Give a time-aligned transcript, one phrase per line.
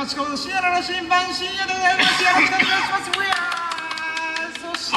[0.00, 3.12] マチコード深夜の新版深夜でございますよろしくお願いします。
[4.80, 4.96] そ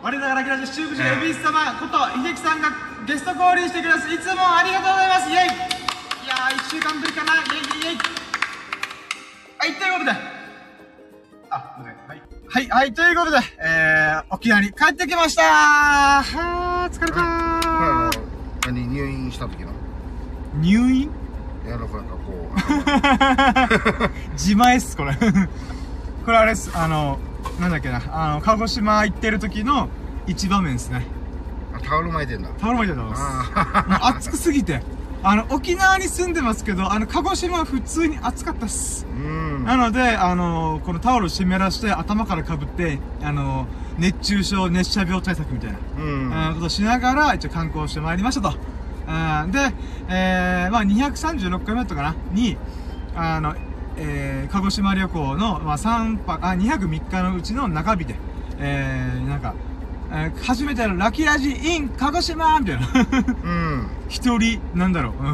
[0.00, 2.72] 我ながらキラジ中部寺恵比寿様こと秀樹さんが
[3.06, 4.08] ゲスト降臨してくれます。
[4.08, 5.28] いつもありがとうございます。
[5.28, 5.44] イエイ。
[5.44, 5.48] い
[6.32, 7.34] やー1週間ぶりかな。
[7.34, 7.96] イエイイエイイエイ。
[9.58, 10.12] はいということで。
[11.50, 11.96] あごめん。
[12.08, 12.22] はい。
[12.48, 15.42] はいはいということでえー、沖縄に帰ってきました。
[15.42, 18.16] はー疲れたー。
[18.16, 19.72] の何入院した時の？
[20.62, 21.02] 入院？
[21.02, 25.14] いやなんかなんかこ う自前っす、これ。
[26.24, 27.18] これあれっす、あの、
[27.60, 29.88] なんだっけな、あの、鹿児島行ってる時の
[30.26, 31.06] 一場面ですね。
[31.74, 33.52] あタオル巻いてんだタオル巻いてたと思います。
[33.54, 34.82] あもう暑くすぎて。
[35.24, 39.06] あの、沖縄に住んでますけど、あの、鹿児島は普通に暑かったっす。
[39.64, 43.66] なので、あの、このタオルを湿らして頭からかぶって、あの、
[43.98, 46.54] 熱中症、熱射病対策みたいな。
[46.54, 48.56] ことをしながら、一応観光してまいりましたと。
[49.50, 49.74] で、
[50.08, 52.14] えー、まあ236回目だったかな？
[52.32, 52.56] に、
[53.14, 53.54] あの、
[53.96, 58.14] えー、鹿児島旅行の、まあ3泊、あ、2泊3日のうちの中日で、
[58.58, 59.54] えー、なんか、
[60.10, 62.58] えー、初めてのラッキーラジ in 鹿児島！
[62.60, 62.88] みたいな。
[63.44, 63.90] うん。
[64.08, 65.28] 一人、なんだろう、う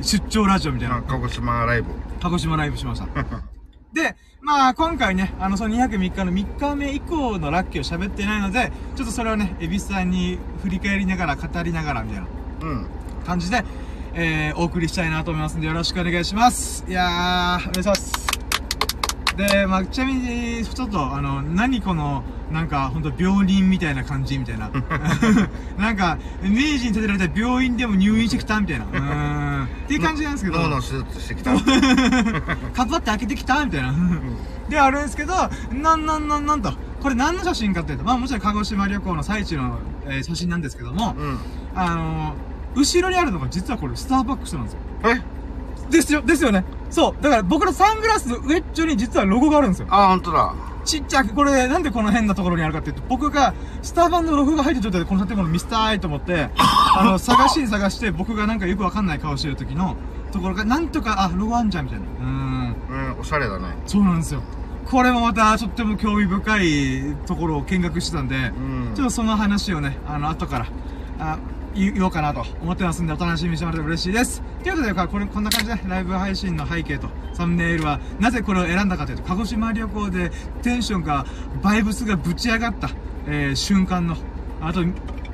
[0.00, 0.02] ん。
[0.02, 0.98] 出張ラジオみたいな。
[0.98, 1.88] あ鹿児島ライブ。
[2.20, 3.06] 鹿児島ライブしました。
[3.92, 12.26] で、まあ今回ね、あのその2泊3日の3日目以降のラッキーを喋ってないので、ちょっとそれをね、エビスさんに振り返りながら語りながらみたいな。
[12.62, 12.86] うん
[13.26, 13.64] 感じで、
[14.14, 16.84] えー、お送りしたいなと思いますんでよろしくお願いします。
[16.88, 18.12] いやー、お願いします。
[19.36, 24.70] で、まあちなみに、ちょっとあの、何この、なんか、ほんと病人みたいな感じみたいな。
[25.78, 28.86] なんか、明治に建てられた病院でも入院してきたみたいな。
[28.86, 29.64] うーん。
[29.64, 30.58] っていう感じなんですけど。
[30.58, 31.54] 脳の手術してきた
[32.74, 33.94] カバって開けてきたみたいな。
[34.68, 35.34] で、あるんですけど、
[35.72, 36.72] なんなんなんなんと。
[37.00, 41.38] これ何の写真かっていうと、まあもちろん鹿児島旅行の最中の、えー写真なんですけども、うん
[41.74, 44.78] あのー、後ろにあるのが実はこれスターバックスなんですよ。
[45.04, 45.40] え？
[45.90, 46.64] ですよ、ですよね。
[46.88, 47.22] そう。
[47.22, 49.88] だから僕のサングラスの上っちょに実はロゴがあるんですよ。
[49.90, 50.54] あ本当だ
[50.84, 59.96] ちっちゃく、これなんでこの変なところにあるかっていうと、僕がスタバのロゴが入った状態でこの建物見せたいと思って、 あの、探しに探して僕がなんかよくわかんない顔してる時の
[60.32, 62.06] ところが、なんとか、あ、ロゴあんじゃんみたいな。
[62.06, 62.76] うーん。
[62.90, 64.42] うんおしゃれだねそうなんですよ。
[64.86, 70.66] これもまたとっても興味深いところを見学してたんで、うんちょっとその話をね、あの、後から、
[71.20, 71.38] あ、
[71.74, 74.42] 言おうかなと思ってますんで、お楽しみにしてもらえて嬉しいです。
[74.62, 80.30] ということで、これ、こんな感じで、ライブ配信の背景と、サムネイルは、なぜこれを選んだかというと、鹿児島旅行で
[80.62, 81.24] テンションが、
[81.62, 82.90] バイブスがぶち上がった、
[83.26, 84.16] えー、瞬間の、
[84.60, 84.84] あと、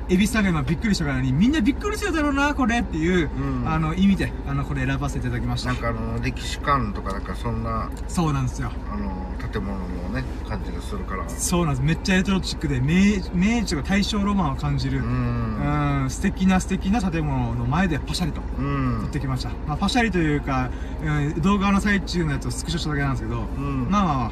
[0.09, 5.77] エビスさんが今びっくりしたからに、みんなびっくりするだろうな、これっていう、うんあの、意味で、あの、これ選ばせていただきましたなん。
[5.77, 8.71] かあの歴史館とかなんかそんなそうなんですよ。
[8.91, 11.85] あの建物のね感じがするからそうなんです。
[11.85, 19.49] めっちゃレトロチックで、明明治とか大正ロマンを感じる、ううんん、素敵な素敵な建物の前でパシャリとうん撮ってきました。
[19.67, 20.69] まあ、パシャリというか、
[21.03, 24.31] うん、動画の最中のやつをスクショしただけなんですけど、うんまあまあまあ。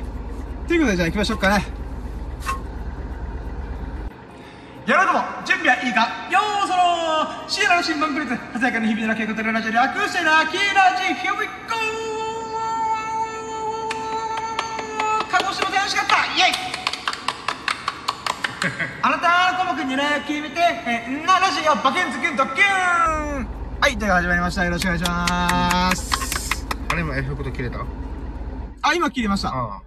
[0.67, 1.65] ということで、じゃあ行きましょうかね。
[4.85, 6.05] やろうども、準備はいいか？
[6.29, 11.75] よーそろーシエラの新聞プリンス、鮮やかな日々の傾向とラジオ略してラッキーラジ Here we go!
[15.31, 16.55] 鹿児島で楽しかったイェイ
[19.01, 23.47] あなたの項目にね、決めて、えー、なラジオバケンズキュンドッキューン
[23.81, 24.65] はい、ということで始まりました。
[24.65, 26.65] よろしくお願いします。
[26.91, 27.79] あれ今エフェクト切れた？
[28.83, 29.49] あ、今切りました。
[29.49, 29.81] ああ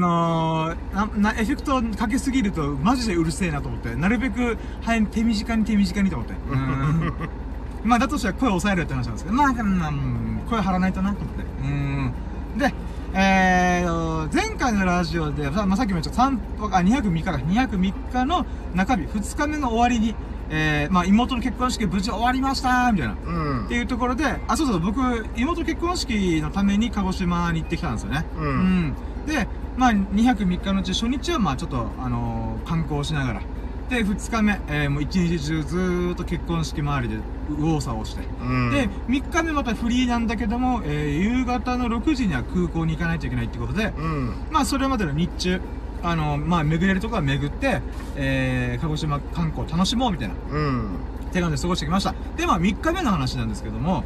[0.00, 6.34] のー、な、な、エフェクトかけすぎると、マジでうるせえなと思って、なるべく、はい、手短に手短にと思って。
[6.50, 7.12] うん。
[7.88, 11.44] まあ、だとしたら声を抑えるって話なんですけど、まあ、まあ、うん声張らないとなと思って。
[11.62, 12.12] うん。
[12.58, 12.74] で、
[13.14, 18.44] えー、前回のラジオで、さまあ、さっきも言った3泊、あ、2泊3日か、2泊3日の
[18.74, 20.16] 中日、2日目の終わりに、
[20.50, 23.14] えー、まあ、妹の結婚式無事終わりましたみたいな。
[23.24, 25.00] うんっていうところで、あ、そうそう、僕、
[25.36, 28.24] 妹結婚式のために鹿児島に行ってきたんですよね。
[28.36, 28.94] うん
[29.26, 33.40] で、まあ、2泊3日のうち初日は、まあ、ちょっと、あのー観光しながら。
[33.88, 38.24] で、2日目、えーもう一日中ずーっと結婚式周りで右往左往して。
[38.40, 45.60] うんで、3日目またフリーなんだけども、えー夕方の6時には空港に行かないといけないってことで、うんまあ、それまでの日中、
[46.02, 47.80] あのーまあ、巡れるところは巡って、
[48.16, 50.34] えー鹿児島観光楽しもうみたいな。
[50.50, 50.88] うん
[51.32, 52.14] 手紙で過ごしてきました。
[52.36, 54.04] で、まあ3日目の話なんですけども、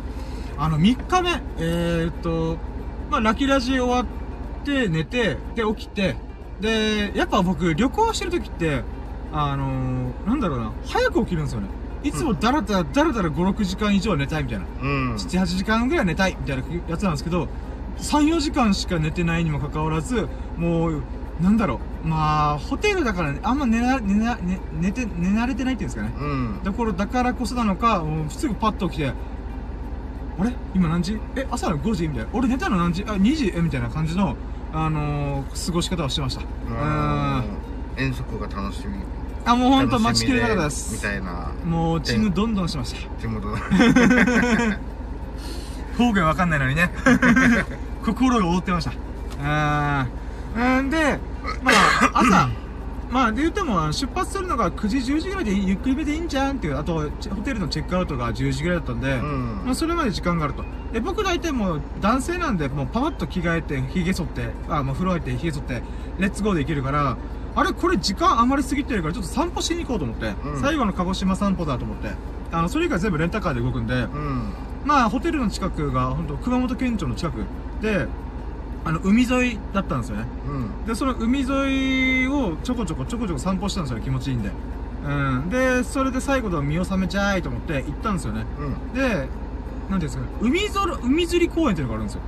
[0.59, 2.57] あの3日目、えー、っと、
[3.11, 4.20] まあラキラジ終わって
[4.65, 6.17] 寝て、で起きて、
[6.61, 8.83] で、やっぱ僕旅行してる時って、
[9.33, 11.69] あのー、なんだろうな、早く起きるんですよね。
[12.03, 14.65] いつもだらだら、だらだら5、6時間以上は寝たいみたいな。
[14.83, 17.49] うん7、8時間ぐらい寝たいみたいなやつなんですけど、
[17.99, 21.03] 3、4時間しか寝てないにもかかわらず、もう、
[21.41, 26.13] なんだろう、まあ、ホテルだから、ね、あんま寝な、寝な、寝、寝て、寝慣れてないっていうんですかね。
[26.19, 29.13] うんところだからこそなのか、もうすぐパッと起きて、
[30.41, 31.21] あれ今何時？
[31.37, 32.09] え、朝の5時？
[32.09, 32.31] みたいな。
[32.33, 33.05] 俺寝たの何時？
[33.05, 33.53] あ、2時？
[33.55, 34.37] えみたいな感じの、
[34.73, 36.41] あのー、過ごし方をしてました。
[36.43, 37.45] うーん。
[37.99, 38.95] 遠足が楽しみ
[39.45, 40.95] あ、もうほんと待ちきれなかったです。
[40.95, 42.99] みたいなもう、チングどんどんしてました。
[43.21, 43.57] 地元の
[45.99, 46.91] 方言わかんないのにね。
[48.05, 48.93] 心が覆ってました。
[49.43, 51.19] あーんで、
[51.63, 52.49] まあ、朝、
[53.11, 59.63] まあ、で言っても、出発するのが9時、10時ぐらいでゆっくりめでいいんじゃんっていう、あと、チホテルのチェックアウトが10時ぐらいだったんで、うん。
[59.65, 60.65] まあ、それまで時間があると。
[60.93, 65.83] で、僕大体もう男性なんで、もうパパッと着替えて、髭剃って、あ、もう風呂入って髭剃って、
[66.19, 67.17] レッツゴーで行けるから、
[67.57, 70.61] あれこれ時間余りすぎてるから、ちょっと散歩しに行こうと思って、うん。
[70.61, 72.11] 最後の鹿児島散歩だと思って、
[72.53, 74.53] あの、それ以外全部レンタカーで動くんで、うん。
[74.85, 77.45] まあ、ホテルの近くが、本当熊本県庁の近く
[77.83, 78.07] で、
[78.85, 80.25] あの、海沿いだったんですよね。
[80.49, 84.51] うんで、その海沿いをちょこちょこちょこちょこ散歩したんですよね、気持ちいいんで。
[85.07, 85.51] うん。
[85.51, 88.45] で、それで最後で見納めちゃいと思って行ったんですよね。
[88.59, 92.21] うんで、なんていうんですかね、海ぞろ、海釣り公園っていうのがあるんですよ。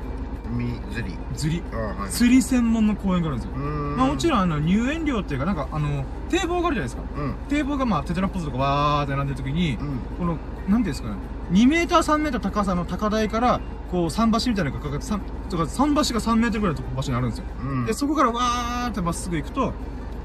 [0.55, 1.63] 海釣り釣り。
[1.73, 3.57] あはい釣り専門の公園があるんですよ。
[3.57, 3.59] う
[3.95, 10.37] んまあもちろんあの入園料っていうかなんかあの堤防があるじゃないですかうん堤防がまあテトラポズとかわーって並んでる時に、うんこの
[10.69, 11.17] なんていうんですかね。
[11.51, 13.61] 2メーター3メーター高さの高台から
[13.91, 17.87] こう桟橋みたいなのがかかって桟橋が3メートルぐらいの場所にあるんですよ、うん。
[17.87, 19.73] でそこからわーってまっすぐ行くと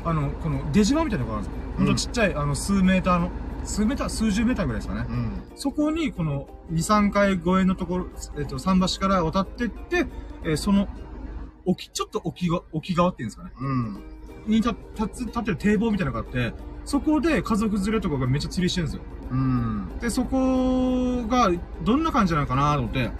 [0.05, 3.31] あのこの出島みたいなのがあるんですよ、ほんとちっちゃいあの数メーターの
[3.65, 5.43] 数メーター数十メーターぐらいですかね、うん。
[5.55, 8.07] そこにこの2、3階超えのところ、
[8.37, 10.07] えっ、と、桟橋から渡ってって、
[10.43, 10.87] えーその、
[11.65, 13.51] 沖、ちょっと沖が、沖側っていうんですかね。
[13.59, 14.03] うん。
[14.47, 16.53] に立立つ、立ってる堤防みたいなのがあって、
[16.85, 19.03] そこで家族連れとかがめっちゃ釣りしてるんですよ。
[19.31, 21.51] うんで、そこが、
[21.83, 23.11] どんな感じなのかなと思って、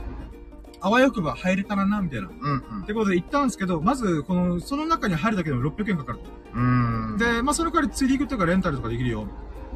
[0.80, 2.28] あわよくば入れたらな、みたいな。
[2.28, 6.26] っうんてことで行ったんですけど、まず、この、その中に入るだけでも600円かかると。
[6.54, 9.28] うんで、まあ、その代わり釣り具とかレンタルとかできるよ。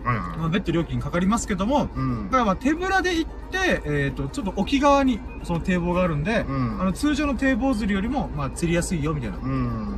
[0.04, 9.96] はいまあ、は別途料金かかりますけども、いうんだからまあ手ぶらで行って、えっ、と、ちょっと沖側にその堤防があるんで、うんあの通常の堤防釣りよりも、まあ釣りやすいよみたいな、っうん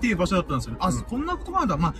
[0.00, 0.78] ていう場所だったんですよね。
[0.80, 1.76] あ、うんこんなことなんだ。
[1.76, 1.94] まあ、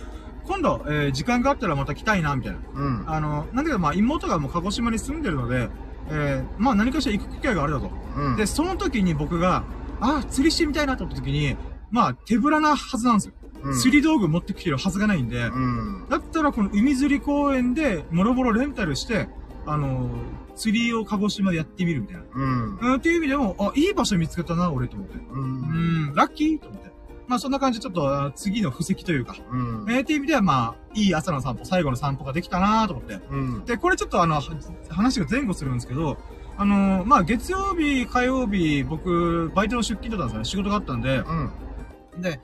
[0.49, 2.59] 今度、えー時間があったらまた来たいな、みたいな。
[2.73, 5.69] うんあの、なんだけどまあ妹がもう鹿児島に住んでるので、
[6.09, 7.91] えーまあ何かしら行く機会があるだと。
[8.17, 9.63] うんで、その時に僕が、
[10.01, 11.55] あ、釣りしてみたいなと思った時に、
[11.91, 13.33] まあ手ぶらなはずなんですよ。
[13.63, 19.29] うん釣り道具持ってきてるはずがないんで、うんだったらこの海釣り公園で、もろもろレンタルして、
[19.65, 20.09] あのー
[20.55, 22.23] 釣りを鹿児島でやってみるみたいな。
[22.35, 25.15] うんうん、っていう意味でも、あ、いい場所見つけたな、俺と思って。
[25.15, 26.91] ううんん、ラッキーと思って。
[27.29, 29.85] まあそんな感じでちょっと、あ次の布石というか、うん。
[29.87, 33.19] えー、っていう意味ではまあ、いい朝の散歩、最後の散歩ができたなと思って。
[33.29, 33.65] うん。
[33.65, 34.41] で、これちょっとあの、は
[34.89, 36.17] 話が前後するんですけど、
[36.57, 40.45] あのーまあ月曜日、火曜日、僕、バイトの出勤だったんですよね。
[40.45, 42.21] 仕事があったんで、うん。
[42.21, 42.41] で、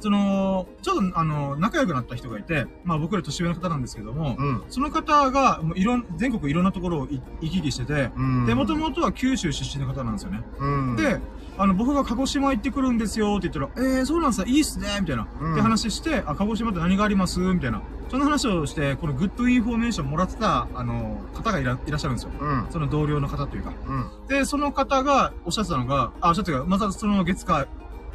[0.00, 4.62] その、ちょっとあの、仲良くなった人がいて、まあ僕ら年上の方なんですけども、うん。
[4.68, 8.46] その方が、もういろん、全国いろんなところをい行き来してて、うん。
[8.46, 10.42] で、もともとは九州出身の方なんですよね。
[10.60, 10.96] うん。
[10.96, 11.20] で、
[11.58, 15.26] あの、僕が鹿児島行ってくるんですよって言ったら、えー、そうなんすか、いいっすね、みたいな。
[15.40, 17.40] うんって話して、あ、鹿児島って何があります？
[17.40, 17.82] みたいな。
[18.08, 22.30] その話をして、この good information もらってた、あの、方がいらいらっしゃるんですよ。
[22.40, 23.72] うんその同僚の方というか。
[23.86, 27.66] うんで、その方がおっしゃってたのが、あ、おっしゃってたまたその月火、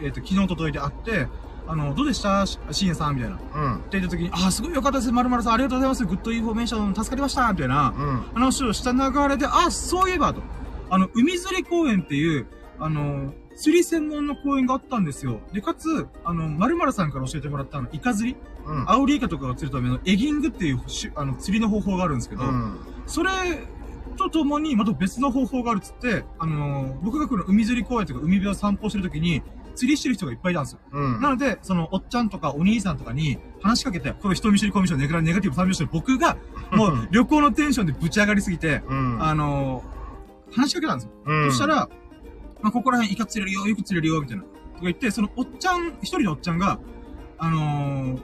[0.01, 1.27] えっ、と、昨日届いて会って、
[1.67, 2.45] あの、どうでした？
[2.45, 3.15] し深夜さん？
[3.15, 3.35] みたいな。
[3.35, 5.11] ってうん言った時に、あ、すごいよかったです。
[5.11, 6.05] まるまるさん、ありがとうございます。
[6.05, 7.51] good information 助かりました。
[7.51, 7.93] みたいな。
[7.97, 10.41] うん話をした流れで、あ、そういえばと。
[10.89, 12.47] あの、海釣り公園っていう、
[12.83, 15.39] あの、釣り専門の公園があったんですよ。
[15.53, 18.37] で、かつ、あの、〇〇さんから教えてもらったあの、イカ釣り。
[18.65, 18.89] うん。
[18.89, 22.79] アオリイカとかが釣るためのエギングっていうしあの釣りの方法があるんですけど、うん。
[23.05, 23.29] それ
[24.17, 29.41] とともにまた別の方法があるっつって、あの僕がこの海釣り公園とか海辺を散歩してる時に
[29.75, 30.79] 釣りしてる人がいっぱいいたんですよ。
[30.91, 31.21] うん。
[31.21, 36.37] なので、その、おっちゃんとかお兄さんとかに話しかけて、この人見知りコミュ障ネガネガティブ三拍子の僕が、
[36.71, 39.23] もう 旅行のテンションでぶち上がりすぎて、うん。
[39.23, 39.83] あの
[40.55, 41.11] 話しかけたんですよ。
[41.25, 41.51] うん。
[41.51, 41.89] そしたら、
[42.63, 44.43] まあ、ここら辺イカ釣れるよ、よく釣れるよ、みたいな。
[44.43, 46.79] とか言って、そのおっちゃん、一人のおっちゃんが、
[47.37, 48.21] あのー、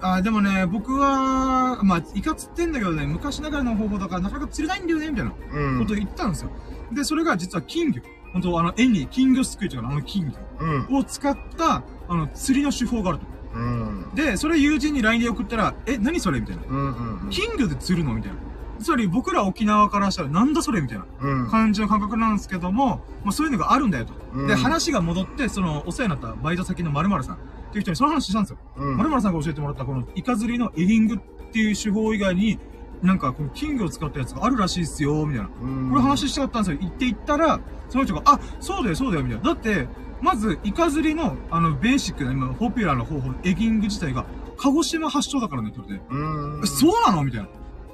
[0.00, 6.50] あーでもね、僕は、まあ、イカ釣ってんだけどね、昔ながらの方法だからなかなか釣れないんだよね、みたいなうんことを言ったんですよ。
[6.90, 8.02] で、それが実は金魚。
[8.32, 13.26] 本当あの、絵に金魚すくいとかのあの金うん魚を使った、あの、釣りの手法があると。
[13.54, 16.40] うんで、それ友人に LINE で送ったら、え、何それ？
[16.40, 16.62] みたいな。
[16.66, 18.14] うんうん金魚で釣るの？
[18.14, 18.38] みたいな。
[18.82, 24.12] つまり僕ら沖縄からしたらなんだそれみたいなうん感じの感覚なんですけども、まあそういうのがあるんだよと。
[24.34, 27.38] うんで、話が戻って、その、お世話になったバイト先の〇〇さんっ
[27.72, 28.58] ていう人にその話したんですよ。
[28.76, 31.18] うん〇〇さんが教えてもらったこのイカ釣りのエリングっ
[31.52, 32.58] ていう手法以外に、
[33.02, 35.50] なんかこの金魚を使ったやつがあるらしいっすよ、みたいな。
[35.62, 36.78] うんこれ話したかったんですよ。
[36.80, 39.44] 言って言ったら、その人が、あ、そうだよ、そうだよ、みたいな。
[39.44, 39.86] だって、
[40.20, 44.24] まず、イカ釣りの、あの、ベーシックな、今、ポピュラーな方法、エギング自体が、
[44.56, 46.66] 鹿児島発祥だからね、って言われて。
[46.68, 47.24] そうなの？
[47.24, 47.48] みたいな。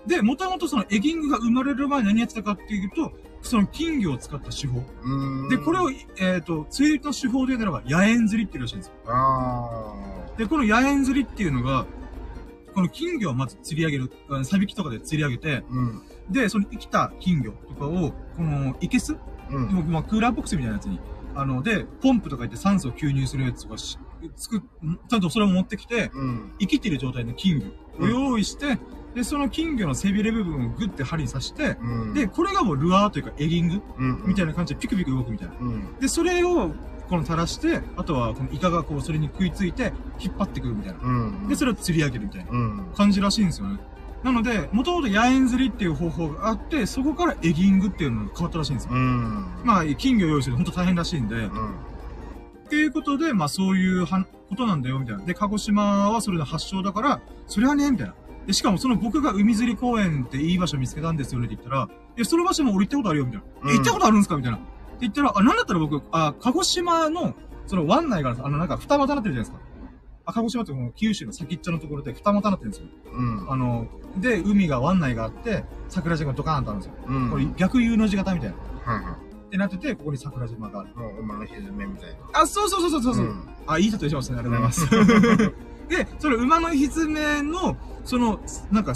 [0.09, 3.13] で、もともとそのエギングが生まれる前に何やってたかっていうと、
[3.43, 4.81] その金魚を使った手法。
[5.51, 8.95] で、これを、えっ、と、釣りの手法で言うならば、野縁釣りっていうらしいんですよ。
[9.07, 9.95] あ
[10.39, 11.87] で、この野縁釣りっていうのが、
[12.75, 15.65] この金魚をまず釣り上げる、あサビキとかで釣り上げて、ー。
[15.69, 16.03] うん。
[16.31, 19.17] で、その生きた金魚とかを、この、いけす
[19.51, 19.91] うん。
[19.91, 21.01] まあ、クーラーボックスみたいなやつに、
[21.35, 23.99] あの、で、ポンプとか言って酸素を吸入するやつとかし、
[24.37, 26.53] つく、ちゃんとそれを持ってきて、うん。
[26.59, 27.61] 生きてる状態の金
[27.99, 28.79] 魚を用意して、
[29.15, 32.15] で、その金魚の背びれ部分をグッて針に刺して、うん。
[32.15, 34.23] で、これがもうルアーというかエギングうん。
[34.27, 35.55] みたいな感じでピクピク動くみたいな。
[35.61, 35.99] うん。
[35.99, 36.71] で、それを、
[37.09, 40.99] この垂らして、あとはこのイカがこうそれに食いついて引っ張ってくるみたいな。
[41.03, 41.49] うん。
[41.49, 42.87] で、それを釣り上げるみたいなうん。
[42.95, 43.79] 感じらしいんですよね。
[44.23, 48.91] なので、もともと野縁釣りっていう方法があって、そこからエギングっていうのが変わったらしいんですよ。
[48.93, 49.47] うん。
[49.65, 51.49] まあ、金魚用意するの本当大変らしいんで、うん。
[51.49, 55.25] っていうことで、まあそういうはことなんだよ、みたいな。
[55.25, 58.15] で、鹿児島はそれの発祥だから、それはね、みたいな。
[58.49, 63.47] で、しかもその僕が海釣り公園っていい場所見つけたんですよねって言ったら、え、その場所も俺行ったことあるよ、みたいな。
[63.63, 64.57] うんえ、行ったことあるんですかみたいな。
[64.57, 64.67] って
[65.01, 67.35] 言ったら、あ、なんだったら僕、あ、鹿児島の、
[67.67, 69.69] その湾内があるんですあの、なんか二股なってるじゃないですか。
[70.25, 72.89] あ、鹿児島ってこの九州の先っちょのところで二股なってるんですよ。
[73.13, 73.53] うん。
[73.53, 73.87] あの、
[74.17, 76.95] で、海が湾内があって、桜島がドカーンとあるんですよ。
[77.07, 77.31] うん。
[77.31, 78.57] これ逆 U の字型みたいな。
[78.91, 79.13] はいはい。
[79.13, 80.97] ってなってて、ここに桜島がある。
[80.97, 82.17] もう馬のひずめみたいな。
[82.41, 83.25] あ、そうそうそうそうそうそう。
[83.27, 83.49] ん。
[83.67, 84.39] あ、いい例えしますね。
[84.39, 85.55] ありがとうございます。
[85.89, 88.41] で、その馬のひずめの、その、
[88.71, 88.95] なんか、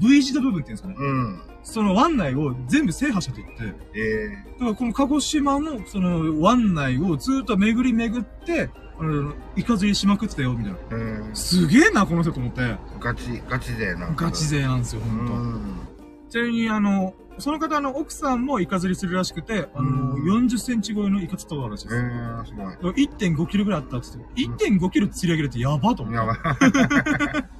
[0.00, 0.94] V 字の部分っていうんですかね。
[0.98, 1.40] うん。
[1.62, 10.78] その湾内を全部制覇していって、えだからこの鹿児島の、その湾内をずっと巡り巡って、あの、イカ釣りしまくってたよ、みたいな。
[10.90, 11.34] えー。
[11.34, 12.76] すげえな、この人と思って。
[13.00, 14.24] ガチ、ガチ勢なんか。
[14.26, 15.32] ガチ勢なんですよ、うほんと。
[15.34, 15.88] ん。
[16.30, 22.02] ちなみに、あの、その方の奥さんもイカ釣りするらしくて、あの、うん40センチ超えのイカ釣ったことあるらしいえです。
[22.02, 23.06] ー、すごい。
[23.06, 26.18] 1.5キロぐらいあったって言って、1.5キロ釣り上げるってやばと思って。
[26.18, 27.44] やばい。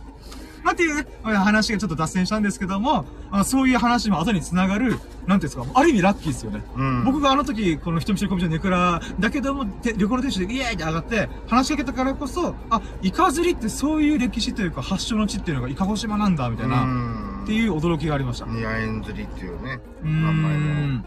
[0.69, 6.63] まあ、っていうね、話がちょっと脱線したんですけども、あそういう話も後に繋がる、なんていうんですか、ある意味ラッキーですよね。
[6.77, 7.05] うん。
[7.05, 18.45] 僕があの時、この人見知りコミュニティのネクラ、だけども、て旅行の店主でイエーイって上がって、話しかけたからこそ、あ、イカ釣りってそういう歴史というか発祥の地っていうのがイカゴ島なんだ、みたいな、なっていう驚きがありました。
[18.45, 19.81] うニアエン釣りっていうね。
[20.03, 21.05] うん。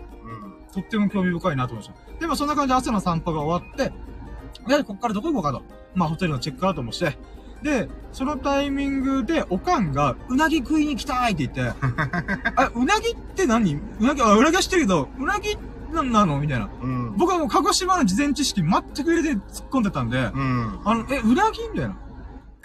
[0.73, 2.19] とっても興味深いなと思いました。
[2.19, 3.93] でもそんな感じで朝の散歩が終わって、
[4.67, 5.61] で、こっからどこ行こうかと。
[5.93, 7.15] まあホテルのチェックアウトもして、
[7.61, 11.61] で、そのタイミングで、おかんが、うなぎ食いに行きたいって言って、
[12.55, 13.75] あ、うなぎって何？
[13.75, 15.55] うなぎ、あ、うなぎは知ってるけど、うなぎ
[15.93, 16.71] なんなのみたいな。
[16.81, 17.15] うん。
[17.17, 18.71] 僕はもう鹿児島の事前知識全
[19.05, 20.79] く入れて突っ込んでたんで、うん。
[20.85, 21.95] あの、え、うなぎみたいな。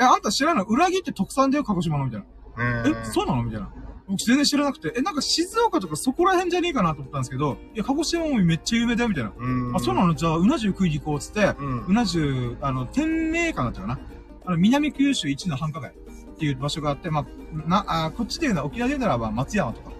[0.00, 0.64] え、あんた知らない？
[0.64, 2.26] のうなぎって特産だよ、鹿児島のみたいな。
[2.58, 3.42] ええ、そうなの？
[3.42, 3.68] みたいな。
[4.08, 9.32] 僕全然知らなくて、え、なんか静岡とかそこら辺じゃねえかなと思ったんですけど、いや、鹿児島もめっちゃ有名だよ、みたいな。
[9.36, 9.76] うん。
[9.76, 10.14] あ、そうなの？
[10.14, 11.86] じゃあ、うな重食いに行こう、つって、うん。
[11.86, 13.98] うな重、あの、天明館だったかな
[14.46, 17.26] あの、南九州一の繁華街っていう場所があって、ま
[17.66, 19.90] あ、な、あこっちで言うのは、沖縄で言うならば松山とか、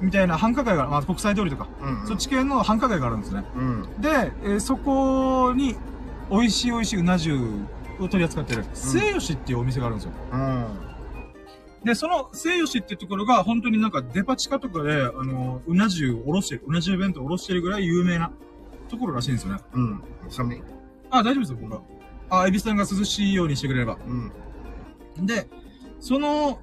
[0.00, 0.06] うん。
[0.06, 2.06] みたいな繁華街が、まあ、国際通りとか、うん。
[2.08, 3.44] そっち系の繁華街があるんですね。
[3.54, 3.82] うん。
[4.00, 5.76] で、えーそこに、
[6.30, 7.38] 美味しい美味しいうな重
[8.00, 10.12] を取り扱ってる、末吉っていうお店があるんですよ。
[10.32, 10.66] うん。
[11.84, 18.30] で、その末吉っていうところが、本当になんかデパ地下とかで、あの、うな重をおろしてる、うな重弁当をおろしてるぐらい有名な
[18.88, 19.60] ところらしいんですよね。
[19.72, 20.02] うん。
[20.28, 20.62] 寒い
[21.10, 21.82] あ、大丈夫ですよ、僕は。
[22.42, 23.98] あ、エビさんが涼しいようにしてくれれば。
[25.18, 25.26] うん。
[25.26, 25.48] で、
[26.00, 26.60] その、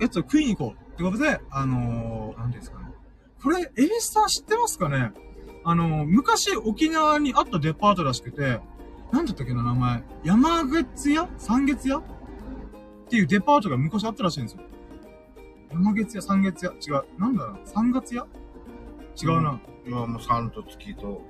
[0.00, 2.86] やつを食いに行こうってことで、あのー、なんていうんですかね。
[3.42, 5.12] これ、エビさん知ってますかね？
[5.62, 8.60] あのー、昔沖縄にあったデパートらしくて、
[9.12, 10.02] なんだったっけな、名前。
[10.24, 11.28] 山月屋？
[11.38, 12.02] 三月屋？
[13.04, 14.62] っていうデパートが昔あったらしいんですよ。
[15.70, 17.04] 山月屋、三月屋違う。
[17.20, 18.26] なんだろう三月屋？
[19.22, 19.60] 違うな。
[19.86, 21.22] 今もう三と月と。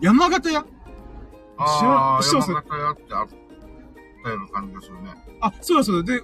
[0.00, 0.64] 山形屋？
[1.56, 3.28] ああ、山形屋ってあっ
[4.22, 5.10] たような感じがするね。
[5.40, 6.12] あ、そうだそうだ。
[6.12, 6.22] で、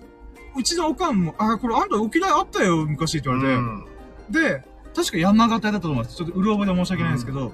[0.56, 3.56] うちのおかんも、あ、これあんた沖縄あったよ、昔って言われて。
[3.56, 3.84] うん。
[4.30, 4.64] で、
[4.94, 6.16] 確か山形屋だったと思います。
[6.16, 7.52] ちょっとうる覚えで申し訳ないんですけど、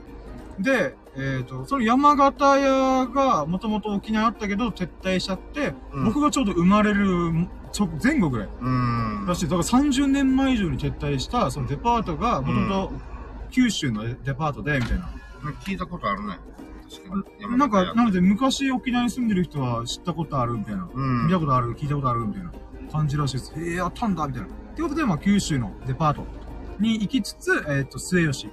[0.58, 9.26] で、えっ、と、その山形屋がもともと沖縄あったけど撤退しちゃって、うん僕がちょうど生まれるちょ前後ぐらいうん。
[9.26, 9.44] らしい。
[9.46, 12.92] だから30年前以上に撤退した、そのデパートがもともと
[13.50, 15.12] 九州のデパートで、みたいな。
[15.64, 16.38] 聞いたことあるね。
[16.90, 17.58] 確かに。
[17.58, 20.88] なんか、なので昔沖縄に住んでる人は知ったことあるみたいな。
[20.92, 21.26] うん。
[21.26, 22.52] 見たことある、聞いたことあるみたいな
[22.92, 23.52] 感じらしいです。
[23.56, 24.48] ええー、あったんだみたいな。
[24.48, 26.26] ってことで、まあ、九州のデパート
[26.78, 28.50] に行きつつ、えっ、と、末吉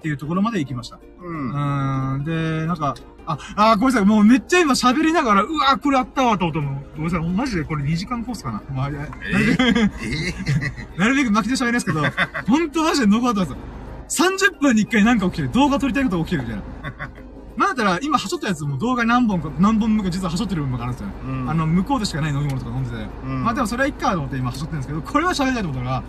[0.00, 0.96] っていうところまで行きました。
[0.96, 1.00] う。
[1.22, 2.94] うんーん、で、なんか、
[3.26, 8.62] あ、あー、ごめんなさい、もうめっちゃ今喋りながら、うわー、これあったわ、と思っても、ごめんなさい、マジでこれ2時間コースかな。
[8.74, 12.02] まあ、いやなるべく、えなるべく巻き出しはあれですけど、
[12.48, 13.58] 本当マジで残ったんですよ。
[14.48, 15.50] 30分に1回なんか起きてる。
[15.50, 17.10] 動画撮りたいことが起きてるみたいな。
[17.56, 21.14] なんだったら、今、はしょったやつも動画何本か、何本分か実ははしょってる部分があるんですよね。
[21.24, 22.96] うんあの、向こうでしかない飲み物とか飲んでて。
[23.24, 26.02] うんまあでもそれはいっかと思って今はしょってるんですけど、これは喋りたいと思ったのが、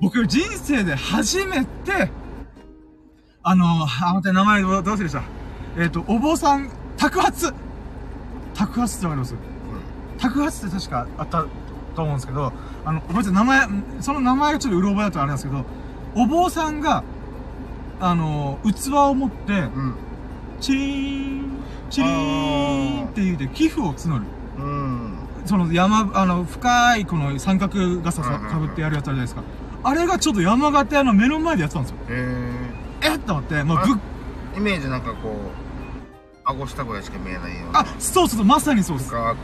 [0.00, 2.10] 僕人生で初めて、
[3.42, 5.22] あの、あ、待って、名前どうどう忘れした？
[5.78, 7.54] えっ、と、お坊さん、托発？
[8.54, 9.34] 托発ってわかります？
[10.18, 11.46] 托発って確かあった
[11.96, 12.52] と思うんですけど、
[12.84, 13.68] あの、ごめんなさい、名前、
[14.00, 15.64] その名前がちょっとうろ覚えだとあれなんですけど、
[16.14, 17.02] お坊さんが、
[18.00, 19.58] あの、器を持って、うん。
[19.58, 19.94] うん。
[20.60, 24.24] チリーン、チリーンって言うて寄付を募る。
[24.58, 25.16] うん。
[25.46, 29.42] その山、あの、深いこの三角傘さかぶってやるやつあるじゃないですか。
[29.82, 31.96] あれがちょっと山形屋の目の前でやってたんですよ。
[32.10, 32.69] へ
[33.02, 33.18] えっ？
[33.18, 33.96] と思って、もうあぶっ、
[34.54, 34.58] え。
[34.58, 35.32] イメージなんかこう、
[36.44, 37.80] 顎下ぐらいしか見えないような。
[37.80, 39.10] あ、そうそうそう、まさにそうです。
[39.10, 39.34] 深くやっ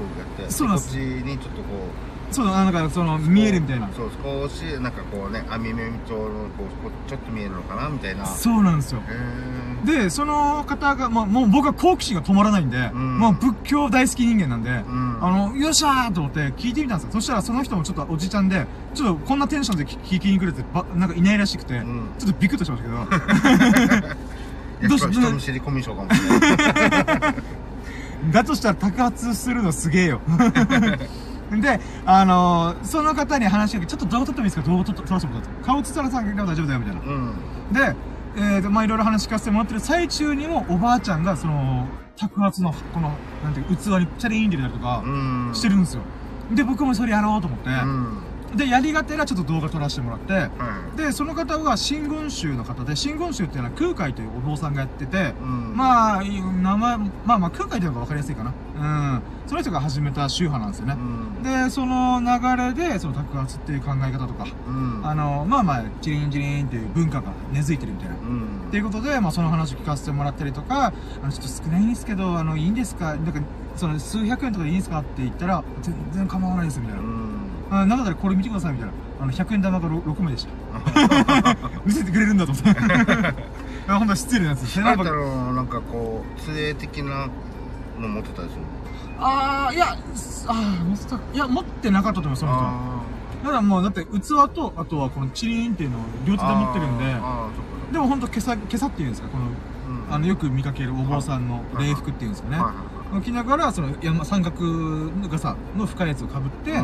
[0.46, 1.88] て、そうなんですこっちにちょっとこ
[2.30, 3.88] そう、なんかその、う、見えるみたいな。
[3.96, 8.24] そう、少し、なんかこうね、網目状の、こう、ちょっと見えるのかなみたいな。
[8.24, 9.02] へそうなんですよ。
[9.08, 9.86] え。
[9.86, 15.18] で、その方が、まあ、もう僕は好奇心が止まらないんで、んもう仏教大好き人間なんで、うん。
[15.22, 17.12] あの、よっしゃーと思って聞いてみたんですよ。
[17.12, 22.94] そしたらその人もちょっとおじちゃんで、ちょっとこんなテンションで聞聞きに来るってば、なんかいないらしくて、うんちょっとビクッとしましたけ
[24.88, 26.48] ど、どうし人見知りコミュ障かもしれな
[27.30, 27.34] い。
[28.32, 30.20] だとしたら托発するのすげえよ。
[31.50, 34.68] で、あのー、その方に話しかけて、ちょっと動画撮ってもいいですか？
[34.68, 35.64] 動画撮って撮らせてもらって。
[35.64, 37.02] 顔映さらさんが大丈夫だよ、みたいな。
[37.02, 37.34] うん。
[37.72, 37.96] で、
[38.36, 41.86] えーと、まあ、いろいろ話聞かせてもらってる最中にも、おばあちゃんが、その、
[42.16, 43.12] 托発の、この、
[43.44, 45.50] なんていうか、器にチャリーン入れたりとかう、ん。
[45.54, 46.02] してるんですよ。
[46.52, 48.22] で、僕もそれやろうと思って、うん。
[48.56, 50.48] で、やりがてらちょっと動画撮らせてもらって、は
[50.94, 50.98] い。
[50.98, 55.76] で、その方は真言宗の方で、真言宗っていうのは空海というお坊さんがやってて、うん。
[55.76, 58.52] まあ、い名前、まあまあ空海というのが分かりやすいかな。
[58.78, 59.22] うん。
[59.46, 61.40] その人が始めた宗派なんですよねう。
[61.40, 61.42] ん。
[61.42, 65.00] で、その流れで、その托発っていう考え方とか、うん。
[65.04, 68.16] あの、まあまあ、チリンチリンっていう文化が根付いてるみたいな。
[68.16, 68.66] うん。
[68.68, 70.92] っていうことで、まあその話を聞かせてもらったりとか、
[71.22, 73.40] あの、ちょっと少ないんですけど、あの、いいんですかなんか、
[73.76, 77.04] その、数百円とかでいいんですかって言ったら、全然構わないです、みたいなう。
[77.04, 77.26] ん。
[77.70, 78.92] あなんだったらこれ見てください、みたいな。
[79.20, 80.50] あの、100円玉が 6, 枚でした。
[81.84, 82.70] 見せてくれるんだと思って。
[83.86, 84.76] いや、ほんと失礼なやつ。
[84.76, 87.28] なんだろう、なんかこう、杖的な
[88.00, 88.62] の持ってたりする
[89.18, 92.70] あー、いや、すあー、持ってた、いや、持ってなかったと思います、その人は。
[92.70, 97.04] あただもう、だって器と、あとはこのチリーンっていうのを両手で持ってるんで。
[97.92, 102.58] でもほんと、今朝、今朝っていうんですか、この、うんあの、よく見かけるお坊さんの礼服っていうんですかね。
[103.22, 106.78] 着ながら、その山、三角の傘の深いやつをかぶって、は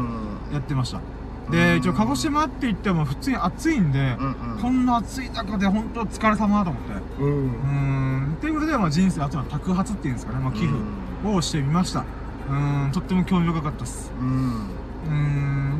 [0.50, 0.54] い。
[0.54, 0.98] やってました。
[0.98, 4.62] うんで、一応、鹿児島って言っても普通に暑いんで、うんうん。
[4.62, 7.22] こんな暑い中で本当疲れ様だと思って。
[7.22, 8.34] うん。
[8.34, 10.72] っていうことで、まあ人生、あとは托発っていうんですかね、まあ寄付
[11.24, 12.04] をしてみました。
[12.48, 14.12] うーん、とっても興味深かったです。
[14.20, 14.68] うん。
[15.06, 15.12] うー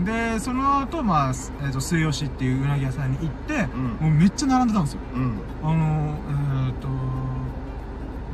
[0.01, 0.05] ん。
[0.05, 3.83] で、その後、まあ、すえっ、と、末吉っていううなぎ屋さんに行って、うん。
[4.01, 5.01] もうめっちゃ並んでたんですよ。
[5.15, 5.39] うん。
[5.63, 6.89] あのー、えっ、と、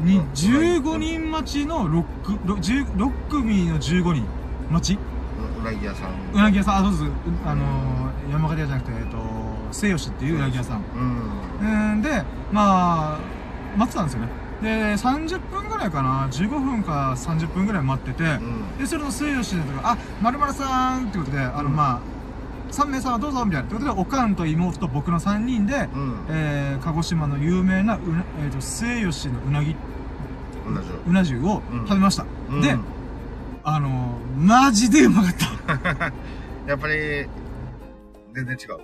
[0.04, 2.04] に、うん15人待ちの6、
[2.44, 4.24] 6, 6組の15人
[4.70, 4.98] 待ち
[5.60, 6.10] うなぎ屋さん。
[6.32, 7.04] うなぎ屋さん、あ、そうです。
[7.04, 7.10] う
[7.44, 9.18] あのー、山形屋じゃなくて、えっ、と、
[9.72, 10.82] 末吉っていううなぎ屋さん。
[11.60, 11.92] うん。
[11.92, 13.20] うん、で、まあ、
[13.76, 14.28] 待ってたんですよね。
[14.62, 18.78] で、30分ぐらいかな、15分か30分ぐらい待ってて、うん。
[18.78, 22.00] で、それの末吉のとか、あ、まるまるさんってことで、あの、うんまあ、
[22.72, 23.66] 3名様どうぞみたいな。
[23.66, 26.26] ってことで、おかんと妹と僕の3人で、うん。
[26.28, 29.74] えー、鹿児島の有名なうな、えっ、と、末吉のうなぎ。
[31.06, 32.26] うな重をうん食べました。
[32.50, 32.76] うんで、
[33.74, 36.12] あのー、マジでうまかった。
[36.66, 37.26] やっぱり、
[38.34, 38.80] 全然違う。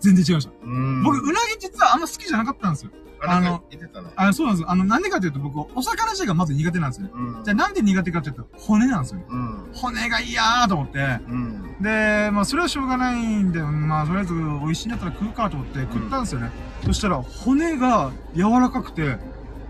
[0.00, 0.52] 全然違いました。
[0.64, 1.02] うん。
[1.02, 2.90] 僕、うなぎ実はあんま好きじゃなかったんですよ。
[3.24, 4.08] あのてたね。
[4.16, 4.70] あそうなんですよ。
[4.70, 7.12] あの、なんでかというと僕、お魚自体がまず苦手なんですよね。
[7.14, 7.44] うん。
[7.44, 9.26] じゃあなんで苦手かというと、骨なんですよね。
[9.28, 9.68] うん。
[9.72, 10.98] 骨が嫌ーと思って。
[11.28, 11.76] うん。
[11.80, 16.50] で、まあ、それはしょうがないんで、まあ、とりあえず美味しいんだったら食うかと思って食ったんですよね。
[16.84, 19.18] そしたら、骨が柔らかくて、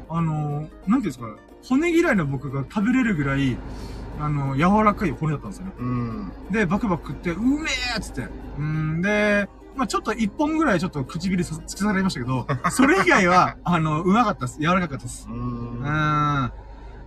[0.08, 1.26] あのー、なんていうんですか、
[1.68, 3.56] 骨嫌いな僕が食べれるぐらい、
[4.22, 5.72] あの、柔らかい骨だったんですよね。
[5.78, 6.32] うん。
[6.48, 8.28] で、バクバク食って、うめえっつって。
[8.56, 14.60] うんで、まあちょっと一本ぐらいちょっと唇さ突き刺されましたけど、 それ以外は、あの、うまかったです。
[14.60, 15.28] 柔らかかったです。
[15.28, 15.80] うん。
[15.80, 16.52] うん。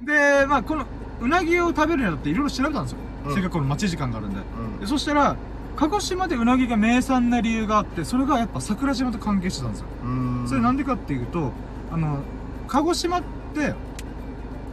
[0.06, 0.86] で、まあこの、
[1.22, 2.98] うなぎを食べるにあたっていろいろ調べたんですよ。
[3.28, 4.40] うんせっかくこの待ち時間があるんで。
[4.40, 5.38] うんでそしたら、
[5.78, 9.88] 鹿児島でうなぎが名産な理由があって、それがやっぱ桜島と関係してたんですよ。
[10.04, 10.46] うん。
[10.48, 11.54] それなんでかっていうと、
[11.92, 12.20] あの、
[12.68, 13.24] 鹿児島っ
[13.54, 13.74] て、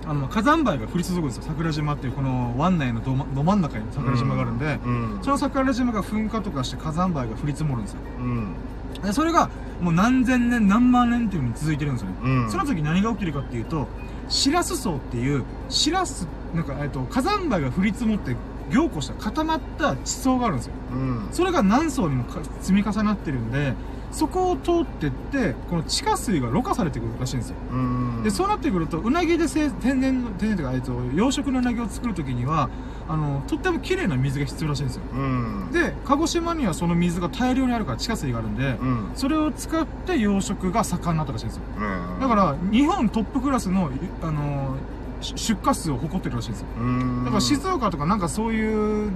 [0.06, 1.44] あの、火山灰が降り注ぐんですよ。
[1.46, 5.18] 桜島っていうこの湾内のど,、ま、ど真ん中に桜島があるんで、うん。
[5.22, 8.00] その桜島が噴火とかして火山灰が降り積もるんですよ。
[8.18, 8.54] うん。
[9.02, 12.16] で、それがもう何千年何万年っていう風に続いてるんですよね。
[12.22, 12.50] うん。
[12.50, 13.88] その時何が起きるかっていうと、
[14.28, 18.36] シラス層っていう、シラス、なんか、えっと、火山灰が降り積もって
[18.70, 20.72] 凝固した固まった地層があるんですよ。
[20.92, 23.74] うんそれが何層にもか積み重なってるんで、
[24.12, 27.56] そこを通ってって、この地下水がろ過されてくるらしいんですよ。
[27.72, 32.68] うんで、そうなってくると、うなぎでせ天然の、天然というか、えっと、養殖のうなぎを作るときには、
[33.08, 35.02] あの、とっても綺麗な水が必要らしいんですよ。
[35.14, 41.62] うんで、鹿児島にはその水が大量にあるから地下水があるんで、うんそれを使って養殖が盛んになったらしいんですよ。
[41.78, 44.76] うんだから、日本トップクラスの、いあの、
[45.20, 46.66] し出荷数を誇ってるらしいんですよ。
[46.78, 49.10] うんだから静岡とかなんかそういう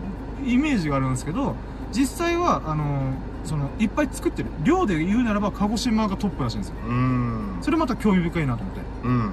[0.46, 1.54] イメージがあるんですけど、
[1.92, 3.12] 実際は、あの、
[3.46, 4.48] その、いっぱい作ってる。
[4.64, 6.74] 量で言うならば鹿児島がトップらしいんですよ。
[6.88, 8.80] うんそれまた興味深いなと思って。
[9.04, 9.32] うん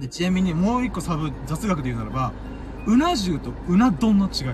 [0.00, 2.32] で、ちなみにもう一個サブ、雑学で言うならば、
[2.86, 4.46] うな重とうな丼の違い。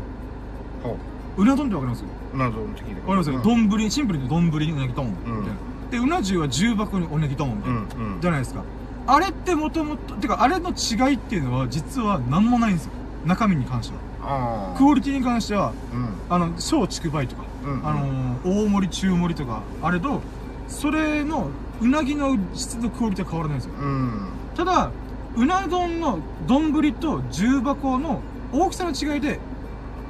[0.83, 0.97] ほ
[1.37, 2.05] うな丼ってわかります？
[2.35, 3.31] うなぞの時でわかります？
[3.31, 3.41] よ。
[3.43, 5.09] 丼、シンプルに丼にうなぎ丼。
[5.09, 5.43] みたいな。
[5.91, 7.79] で、うな重は重箱におねぎ丼みたいな。
[7.79, 8.63] うんうんじゃないですか。
[9.07, 12.93] あれってもともと、てかあれの違いっていうのは実は何もないんですよ。
[13.25, 14.75] 中身に関しては。
[14.77, 17.50] クオリティに関しては、うんあの、小畜梅とか、うん
[17.85, 20.21] あのー、大盛り中盛りとか、あれと、
[20.69, 21.49] それの、
[21.81, 23.75] うなぎの質のクオリティは変わらないんですよ。
[23.81, 24.91] うんただ、
[25.37, 28.21] うな丼の丼と重箱の
[28.53, 29.39] 大きさの違いで、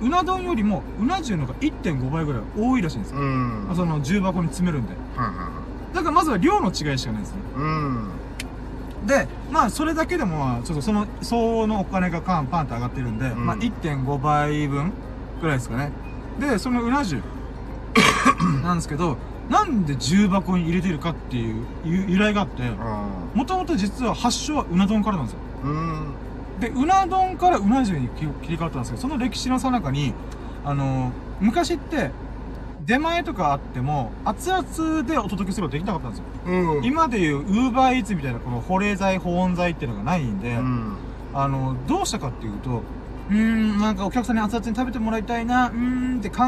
[0.00, 3.20] うな丼よりもうな重の方が1.5倍ぐらい多いらしいんですよ。
[3.20, 4.94] うんその重箱に詰めるんで。
[5.16, 7.38] はいはいはいだからまずは量の違いしかないですね。
[7.56, 8.08] うん
[9.06, 14.92] で、まあそれだけでもまあ、ちょっとその相応のお金がカンパンと上がってるんで、うんまあ1.5倍分
[15.40, 15.90] ぐらいですかね。
[16.38, 17.20] で、そのうな重
[18.62, 19.16] なんですけど、
[19.48, 25.40] なんで重箱に入れてるかっていう由由来があって、あもともと実は発祥はうな丼からなんですよ。
[26.60, 30.14] で、うな丼からうな重に切切り替わったんですけど、その歴史の最中に、
[30.64, 32.10] あの昔って、
[32.86, 36.24] 出前とかあっても、熱々でお届けすることできなかったんですよ。
[36.46, 40.96] うん今でいう、ウーバーイーツみたいな、この保冷剤、保温剤っていうのがないんで、うん
[41.34, 42.82] あの、どうしたかっていうと、
[43.30, 46.46] うーん、なんかお客さんに熱々に食べてもらいたいな、うーんって考え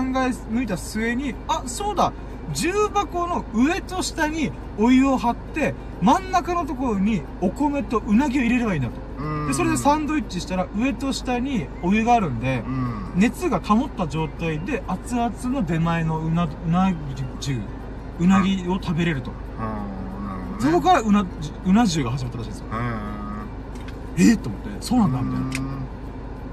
[0.55, 2.13] 抜いた末に、あ、そうだ
[2.53, 8.95] 重箱の上と下にお湯を張って、真ん中のところにお米とうなぎを入れればいいんだと。
[9.19, 16.97] うんで、それでサンドイッチしたら上と下にお湯があるんでう、ん熱が保った状態で熱々の出前のうな、うなぎ
[17.41, 17.61] 重、
[18.19, 19.31] うなぎを食べれると。
[19.61, 19.85] あ
[20.19, 21.27] あなるほどそねこからうな、
[21.67, 22.67] うな重が始まったらしいんですよ。
[22.73, 25.82] うんえー、と思って、そうなんだ、みたいな。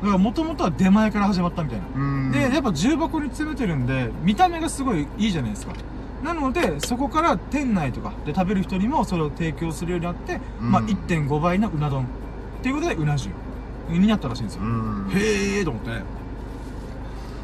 [0.01, 1.85] だから元々は出前から始まったみたいな。
[1.95, 5.73] うんで、やっぱ重箱に詰めてるんで、見た目がすごいいいじゃないですか。
[6.23, 12.03] なので、そこから店内とかで食べる人にもそれを提供するようになって、うんまあ1.5倍のうな丼。
[12.03, 13.29] っていうことで、うな重
[13.89, 14.62] になったらしいんですよ。
[14.63, 16.19] うんへーと思って。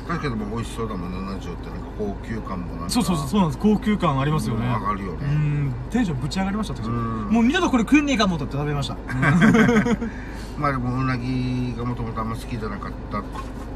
[0.08, 3.60] だけども美味しそうだもんね70ってなんか高級感もなんかそうそうそう、そうなんです。
[3.60, 4.68] 高級感ありますよね。
[4.68, 8.98] うん上がるようねん、テンションぶち上がりました、もう二度とこれ食えねえかもとって食べました。
[10.58, 13.24] まあでもうなぎがもともとあんま好きじゃなかったう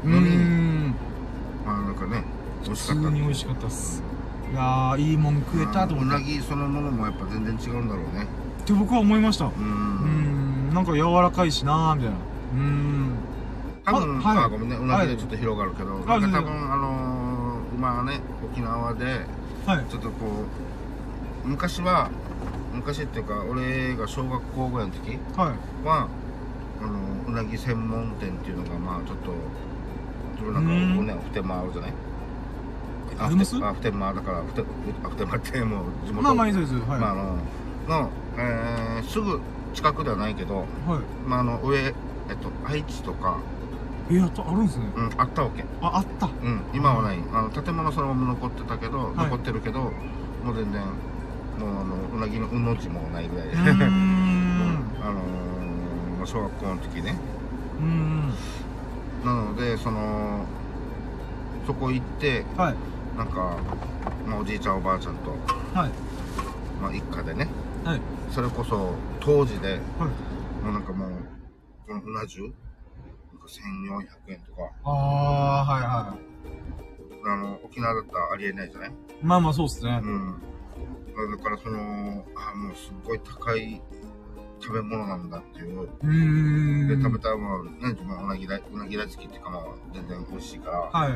[0.08, 0.94] のにん。
[1.66, 2.24] まあなんかね
[2.64, 4.02] 美味し普通かったに美味しかったっす。
[4.52, 6.16] いやー、いいもん食えたと思って。
[6.16, 8.26] うなぎそのものもやっぱ全然違うんだろうね
[8.62, 9.44] って僕は思いました。
[9.46, 12.16] ううんん、なんか柔らかいしなーみたいな。
[12.54, 13.12] うん。
[13.84, 18.20] 多分、あはいあごめんねうなぎでちょっと広がるけど、あ全然なんか多分あのー、今はね
[18.52, 19.04] 沖縄で
[19.66, 19.84] はい。
[19.90, 20.26] ちょっとこ
[21.44, 22.10] う昔は
[22.74, 25.86] 昔っていうか俺が小学校ぐらいの時はい。
[26.80, 29.32] はあのうなぎ専門店っていうのがまあちょっと
[30.32, 31.92] 自分なんかうんこうね普天間あるじゃない？
[33.18, 36.72] ありますあ普天間だから普天普天間ってもう地元まあまあいいです。
[36.74, 36.84] はい。
[37.00, 37.36] まああの
[38.02, 39.40] の、えーすぐ
[39.74, 40.66] 近くではないけど、はい。
[41.28, 41.92] まあ、あの上、えっ
[42.36, 43.38] と、愛知とか、
[44.10, 44.86] え、やっと、あるんですね。
[44.96, 46.26] うん、あったわけ、あ、あった。
[46.26, 49.90] うん、今はないあの建物そのまま残ってたけど、はい残ってるけども
[50.52, 54.84] う全然もうあのうなぎのうの字もないぐらいで、うーん。
[55.02, 57.16] あのー小学校の時ね
[57.78, 58.34] うーん。
[59.24, 60.44] なのでその
[61.66, 62.74] そこ行ってはい。
[63.18, 63.58] なんか、
[64.26, 65.30] まあ、おじいちゃんおばあちゃんと、
[65.74, 65.90] はい。
[66.80, 67.48] まあ、一家でね
[67.84, 68.00] はい。
[68.30, 70.64] それこそ当時ではい。
[70.64, 71.10] もうなんかもう
[71.86, 72.54] このうな重なんか
[74.28, 76.16] 1400円とかあー、はいは
[77.26, 78.90] あの沖縄だったらありえないじゃない？
[78.90, 78.92] い。
[79.22, 80.06] まあまあそうっすねう。
[80.06, 80.34] ん
[81.36, 83.82] だからそのあもうすっごい高い
[84.60, 85.88] 食べ物なんだっていう。
[86.88, 89.62] で食べたらもう何ていうのうなぎ大うなぎ大好きっていうかまあ
[89.94, 91.12] 全然美味しいから、はい。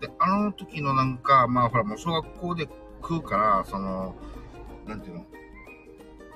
[0.00, 2.68] であの時のなんかまあほらもう小学校で
[3.02, 4.14] 食うからその
[4.86, 5.24] なんていうの？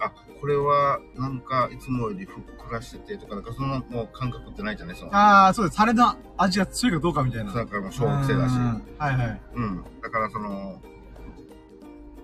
[0.04, 0.10] あ
[0.40, 4.96] これはなんかいつもよりふっくらしててとかなんかそのもう感覚ってないじゃない？
[4.96, 5.76] そのあー、そうです。
[5.76, 7.54] タレの味が強いかどうかみたいな。
[7.54, 8.60] なんかもう小学生だしうん
[8.98, 9.40] はいはい。
[9.54, 10.82] うんだからその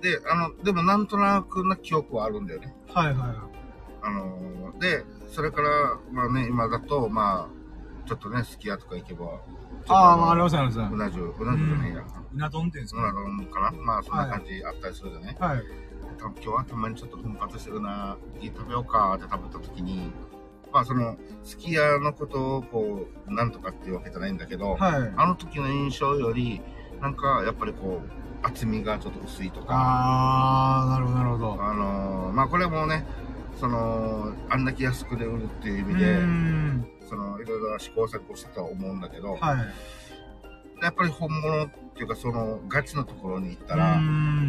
[0.02, 3.57] であのでもなんとなくな記憶はあるんだよねはいはい。
[4.02, 7.58] あのでそれからまあね今だとまあ
[8.08, 9.26] ちょっとね、すき家とか行けば。
[9.86, 10.78] ああ、まあ、ありますあります。
[10.78, 12.02] うな重、うな重じゃないや。
[12.32, 13.70] うな丼っていうんですうなか丼かな？
[13.72, 15.36] まあ、そんな感じあったりするじゃね。
[15.38, 15.62] はい。
[16.16, 20.10] た今日はたまにちょっと奮発してるな、食べようかって食べた時に、
[20.72, 25.12] まあその、すき家のことをこう、なんとかっていうわけじゃないんだけど、はい。
[25.14, 26.62] あの時の印象より、
[27.02, 31.62] なんかやっぱりこう、厚みがちょっと薄いとか、あー、なるほど、なるほど。
[31.62, 33.04] あのーまあこれもね、
[33.58, 36.88] その、あんだけ安くで売るっていう意う味で。
[37.08, 39.58] その、いろいろ試行錯誤してたとは思うんだけど、はい。
[40.82, 44.00] やっぱり本物っていうかその、ガチのところに行ったうら、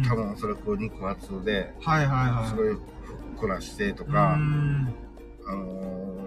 [0.08, 2.48] 多分それこう肉厚で、はいはいはい。
[2.48, 2.78] すごいふっ
[3.40, 4.94] くらしてとか、ん
[5.46, 5.64] あの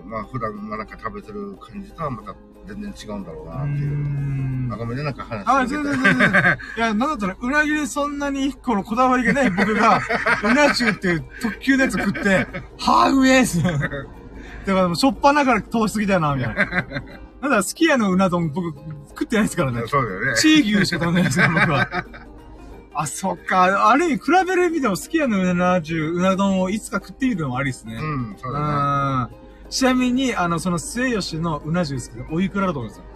[0.02, 3.98] ーまあ普段まあなんか食べてる感じとはまた全然違うんだろううーなっていう。
[3.98, 6.58] んあ、ごめんね、なんか話あ、して全然全然。
[6.78, 10.00] いや、なんだったら、うなぎでそんなに、このこだわりがね、僕が、
[10.44, 12.48] うな重っていう特級のやつ食って、
[12.78, 13.62] はぁ、うえーっす。
[13.64, 14.08] だか
[14.66, 16.66] らもう、しょっぱなから通しすぎだよな、みたいな。
[16.66, 18.74] だから、すき家のうな丼、僕、
[19.10, 19.84] 食ってないですからね。
[19.88, 20.36] そうだよね。
[20.38, 22.06] チー牛しか食べないですから、僕は。
[22.96, 23.90] あ、そっか。
[23.90, 27.96] ある意味、比べる意味でも、すき家のうな重、うな丼をいつか食ってみるのもありですね。
[27.96, 29.43] うん、そうだうん。
[29.74, 33.02] ちなみに、あの、その末吉のうな重ですけど、おいくらだと思います？
[33.02, 33.08] ね。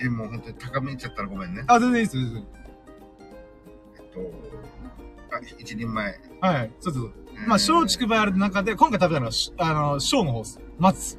[0.00, 1.62] え、もう本当に高めにいっちゃったらごめんね。
[1.66, 2.46] あ、全然いいです、全然。
[3.94, 4.20] えっと、
[5.36, 6.20] あ、一人前。
[6.40, 6.72] はい。
[6.80, 7.12] そうそうそう。
[7.46, 10.58] まあ、小竹梅ある中で、今回食べたのはし、あの、小の方です。
[10.78, 11.18] 松。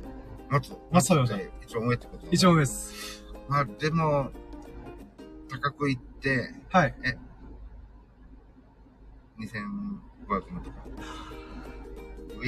[0.49, 0.71] 松。
[0.91, 3.23] 松食べましたで一番上ってこと一番上です。
[3.47, 4.31] まあ、でも、
[5.49, 6.95] 高くいって、はい。
[9.39, 9.45] 2500
[10.49, 10.82] 円とか。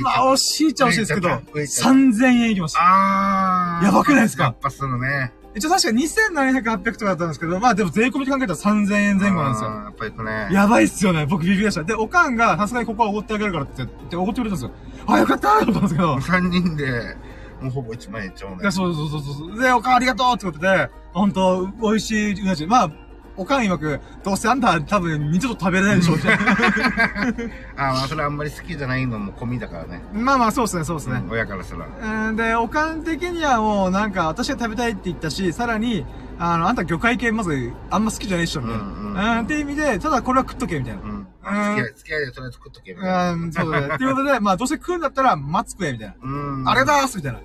[0.02, 2.80] まあ、惜しいっちゃ惜しいですけど、上行っちゃった3000円いきました。
[2.82, 3.86] あー。
[3.86, 4.44] やばくないですか？
[4.46, 5.34] やっぱするね。
[5.58, 9.70] 一応確か2700、800とかだったんですけど、まあでも税込みで考えたら3000円前後なんですよ。
[9.70, 10.48] やっぱりね。
[10.52, 11.26] やばいっすよね。
[11.26, 11.84] 僕ビビりました。
[11.84, 14.72] で、おかんが、さすがにここはおごってあげるからって言って、おごってくれたんですよ。
[15.08, 16.16] あ、よかったーと思ったんですけど。
[16.16, 17.16] 3人で、
[17.62, 18.72] もうほぼ1万円ちゃうねいや、。
[18.74, 19.62] そうそうそうそう。
[19.62, 22.68] で、おかんありがとうってことで、本当美味しいうな重。
[22.68, 22.92] まあ、
[23.38, 26.30] おかん曰く、どうせあんた多分二度と食べれないでしょうって。
[26.34, 26.40] あー、
[27.76, 30.02] まあそれあんまり好きじゃないのも込みだからね。
[30.14, 31.22] まあまあ、そうですね、そうですね。
[31.24, 32.28] うん親からしたら。
[32.28, 36.06] うん、で、おかん的にはもうなんか、私が食べたいって言ったし、さらに、
[36.40, 38.84] あの、あんた魚介系まず、あんま好きじゃないっしょ、みたいな。
[38.84, 41.02] ううんん、うんっていう意味で、ただこれは食っとけ、みたいな。
[41.02, 41.28] うん。
[41.44, 43.32] あ付き合い、付き合いでとりあえず食っとけみたいな。
[43.34, 43.90] うん、そうだね。
[43.96, 46.16] っていうことで、まあ、どうせ食うんだったら、松食え、みたいな。
[46.24, 46.70] うん。
[46.70, 47.40] あれだーすみたいな。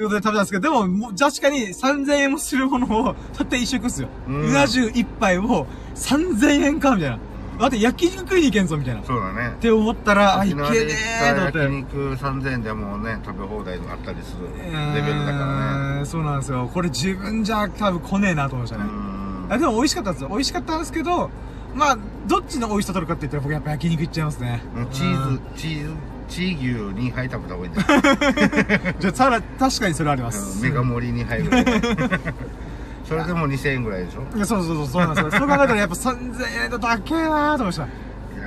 [0.00, 4.08] ってことで食べたんですけど、でも、もう確かに3000円もするものを、たった一食っすよ。
[4.28, 7.18] ううんな重一杯を3000円かみたいな。
[7.60, 9.00] だって焼肉食いに行けんぞみたいな。
[9.02, 9.54] っそうだね。
[9.60, 11.58] て思ったら、あ、いけねで行ーと思って。
[11.58, 14.48] 焼肉3000円でもね、食べ放題があったりする
[14.94, 15.98] レベルだからね。
[16.00, 16.04] ね。
[16.06, 16.70] そうなんですよ。
[16.72, 18.84] これ自分じゃ多分来ねえなと思いましたうね。
[18.86, 19.46] ん。
[19.52, 20.28] あでも美味しかったんですよ。
[20.30, 21.30] 美味しかったんですけど、
[21.74, 24.62] まあ、どっちの美味しさ取るかって言ったら僕やっぱ焼肉いっちゃいますね。
[24.92, 25.92] チーうんズ、チーズ、
[26.30, 26.66] チー牛
[26.98, 28.94] 2杯食べた方がいいんだよ。
[29.00, 30.62] じゃあ、さら、確かにそれあります。
[30.62, 31.64] メガ盛り2杯ぐらい。
[33.04, 34.22] それでも2000円ぐらいでしょ？
[34.36, 35.30] いやそうそうそう、そうなんですよ。
[35.32, 37.84] そう考えたらやっぱ3000円だと高えなーと思いました。
[37.84, 37.90] いい
[38.38, 38.44] や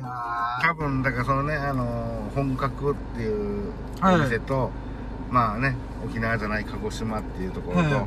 [0.00, 4.70] やー多分、だからそのね、あのー本格っていうはいお店と、
[5.32, 5.74] まあね、
[6.06, 8.06] 沖縄じゃない鹿児島っていうところと、はい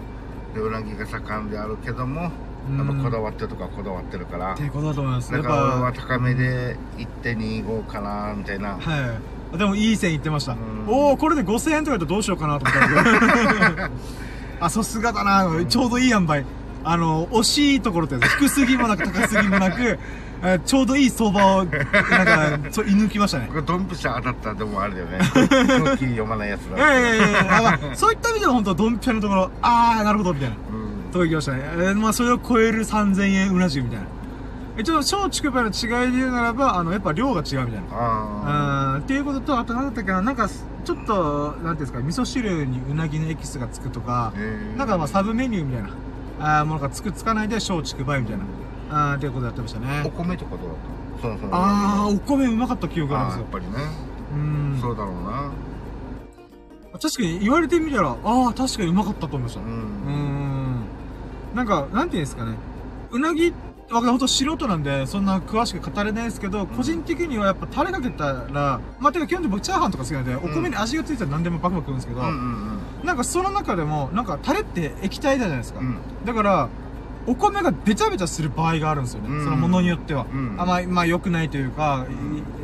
[0.55, 2.31] でうなぎが盛んであるけども、うん
[2.77, 5.31] やっぱこだわってるとかこだわってるから、ってことだと思います。
[5.31, 8.77] だから俺はぱ、高めで1.25かな、みたいな。
[8.77, 9.19] は
[9.53, 9.57] い。
[9.57, 10.53] でもいい線いってました。
[10.53, 13.91] んおおこれで5000円とかだとどうしようかなと思った。
[14.65, 15.47] あ、さすがだな。
[15.65, 16.45] ちょうどいい塩梅。
[16.85, 19.99] あの、惜しいところって、低すぎもなく高すぎもなく、
[20.45, 23.47] えちょうどいい相場を、なんか、そう、射抜きましたね。
[23.47, 25.19] これドンピシャ当たったらでもあれだよね。
[25.31, 26.77] 空気読まないやつだ。
[26.77, 30.55] いやいやいやいや、そういった意味では本当ドンピシャのところ、あー、なるほど、みたいな。
[31.13, 31.19] うん。
[31.19, 31.59] とこ行きましたね。
[31.63, 34.05] えーまあ、それを超える3000円うな重みたいな。
[34.77, 37.81] 一応、小竹梅の違いで言うならば、あの、やっぱ量が違うみたいな。
[37.91, 40.49] あうんっていうことと、あと何だったっけな、なんか、
[40.83, 44.33] ちょっと、なんていうんですか、味噌汁にうなぎのエキスがつくとか
[44.77, 45.89] なんかまあサブメニューみたいな、
[46.39, 48.43] あーものがつくつかないで小竹梅みたいな、
[49.11, 50.11] あーっていうことやってましたおね。
[50.15, 50.77] 米とかどうだっ
[51.17, 51.49] たそうそう。
[51.53, 53.41] あー、お米うまかった記憶があるんですよ。
[53.43, 53.71] やっぱりね。
[54.33, 54.79] うん。
[54.81, 55.51] そうだろうな。
[56.99, 59.61] 確かに言われてみたら、ああ、確かにうまかったと思いました。
[59.61, 59.63] う。
[59.63, 60.42] うんん。
[61.53, 62.55] なんか、なんていうんですかね。
[63.11, 63.53] うなぎ、
[63.91, 75.81] 僕ほんと素人なんで、そんな詳しく語れないですけど、個人的にはやっぱタレかけたら、まあ、てか基本的に僕チャーハンとか好きなんで、お米に味がついたら何でもバクバク食うんですけど、うんうんなんかその中でも、なんかタレって液体じゃないですか。
[75.81, 75.87] うん。
[75.87, 75.97] うん。
[76.25, 76.69] だから、
[77.27, 79.29] お米がべちゃべちゃする場合があるんですよね。
[79.29, 80.25] うんそのものによっては。
[80.33, 82.05] うんあまあ、まあ良くないというか、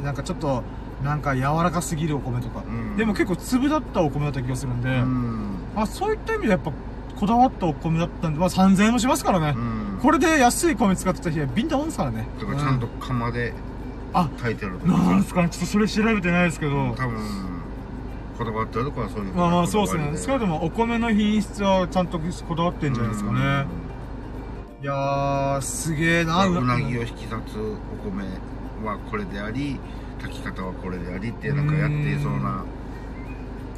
[0.01, 0.63] いなんかちょっと、
[1.03, 2.63] なんか柔らかすぎるお米とか。
[2.65, 5.55] うんでも結構粒だったお米だった気がするんで、うん。
[5.75, 6.71] あ、そういった意味でやっぱ
[7.19, 9.53] こだわったお米だったんで、まあ3000円もしますからね。
[9.57, 9.99] うん。
[10.01, 12.27] これで安い米使ってた日はビンタもんですからね。
[12.39, 13.53] だからちゃんと釜で
[14.13, 15.41] あ、炊いてるとうんなんですか？
[15.43, 17.17] ね、ちょっとそれ調べてないですけど、多分、
[18.37, 20.17] こだわってるとこはそういうまあまあそうですね。
[20.17, 23.65] 少なくとももお米の品質はちゃんとこだわってんじゃないですかね。
[24.81, 28.23] いやー、すげえな、うなぎを引き立つお米
[28.85, 29.77] はこれであり
[30.21, 32.63] 炊き方はこれでありってなんかやっていそうな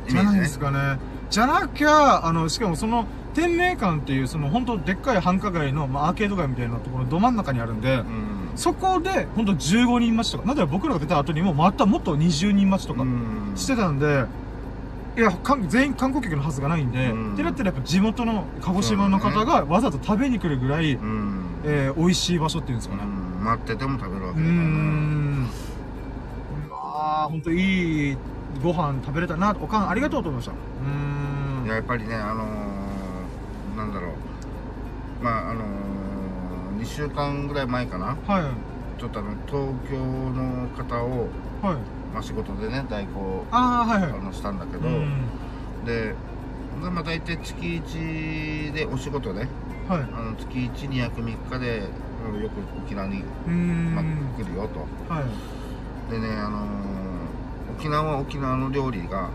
[0.07, 0.99] イじゃないですかね。
[1.31, 14.25] じゃなきゃ、あの、しかもその、天明館っていう、その、本当でっかい繁華街の、まあ、アーケード街みたいなところのど真ん中にあるんで、うんそこで、本当15人待ちとか、なんで僕らが出た後にも、またもっと20人待ちとかうんしてたんで、
[15.17, 15.31] いや、
[15.69, 23.03] 全員観光客のはずがないんで、うんってなったらやっぱ地元の鹿児島の方がわざと食べに来るぐらい、うんえー、美味しい場所っていうんですかね。
[23.03, 25.47] うん待ってても食べるわけだからん。
[26.69, 26.75] ま
[27.23, 28.17] あ、ほんといい
[28.61, 30.51] ご飯食べれたな、おかんありがとうと思いました。
[30.51, 31.20] うーん。
[31.63, 38.99] いややっぱりねあのー、なんだろうまああのー、2週間ぐらい前かなはい。
[38.99, 41.27] ちょっとあの東京の方を、
[41.61, 41.75] はい。
[42.13, 44.11] まあ、仕事でね代行ああ、はいはい。
[44.11, 45.85] あのしたんだけど、うん。
[45.85, 46.13] で
[46.81, 49.47] まあ大体月1でお仕事ではい。
[49.89, 51.83] あの月12泊3日で
[52.31, 52.53] うんよく
[52.85, 53.23] 沖縄に。
[53.93, 54.03] まあ、
[54.37, 54.79] 来るよと
[55.13, 56.11] はい。
[56.11, 56.91] でねあのー
[57.79, 59.29] 沖縄は沖縄の料理が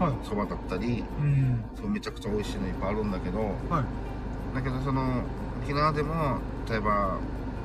[0.00, 0.12] はい。
[0.26, 1.64] そばだったりうん。
[1.76, 4.54] そうめちゃくちゃ美味しいのいっぱいあるんだけどはい。
[4.54, 5.22] だけどその
[5.62, 7.18] 沖縄でも例えば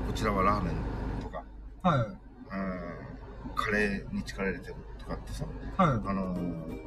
[0.08, 0.76] こちらはラーメン
[1.24, 1.44] とか、
[1.82, 2.00] はい。
[2.08, 5.46] うん、カレーに力入れてるとかってさ
[5.78, 6.02] はい。
[6.06, 6.36] あの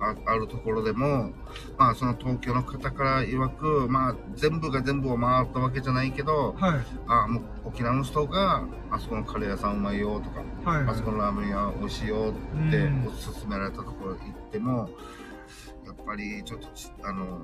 [0.00, 1.32] ああるところでも、
[1.76, 6.80] まあ、その東京の方から曰く、まあ、全部が全部を回ったわけじゃないけど、はい。
[7.08, 10.86] あもう沖縄の人が、あそこのカレー屋さんうまいよとか、はい。
[10.86, 12.32] あそこのラーメン屋美味しいよ
[12.68, 14.18] ってうんおすすめられたところ行っ
[14.52, 14.88] ても、やっ
[16.08, 17.42] ぱりちょっとち、あの、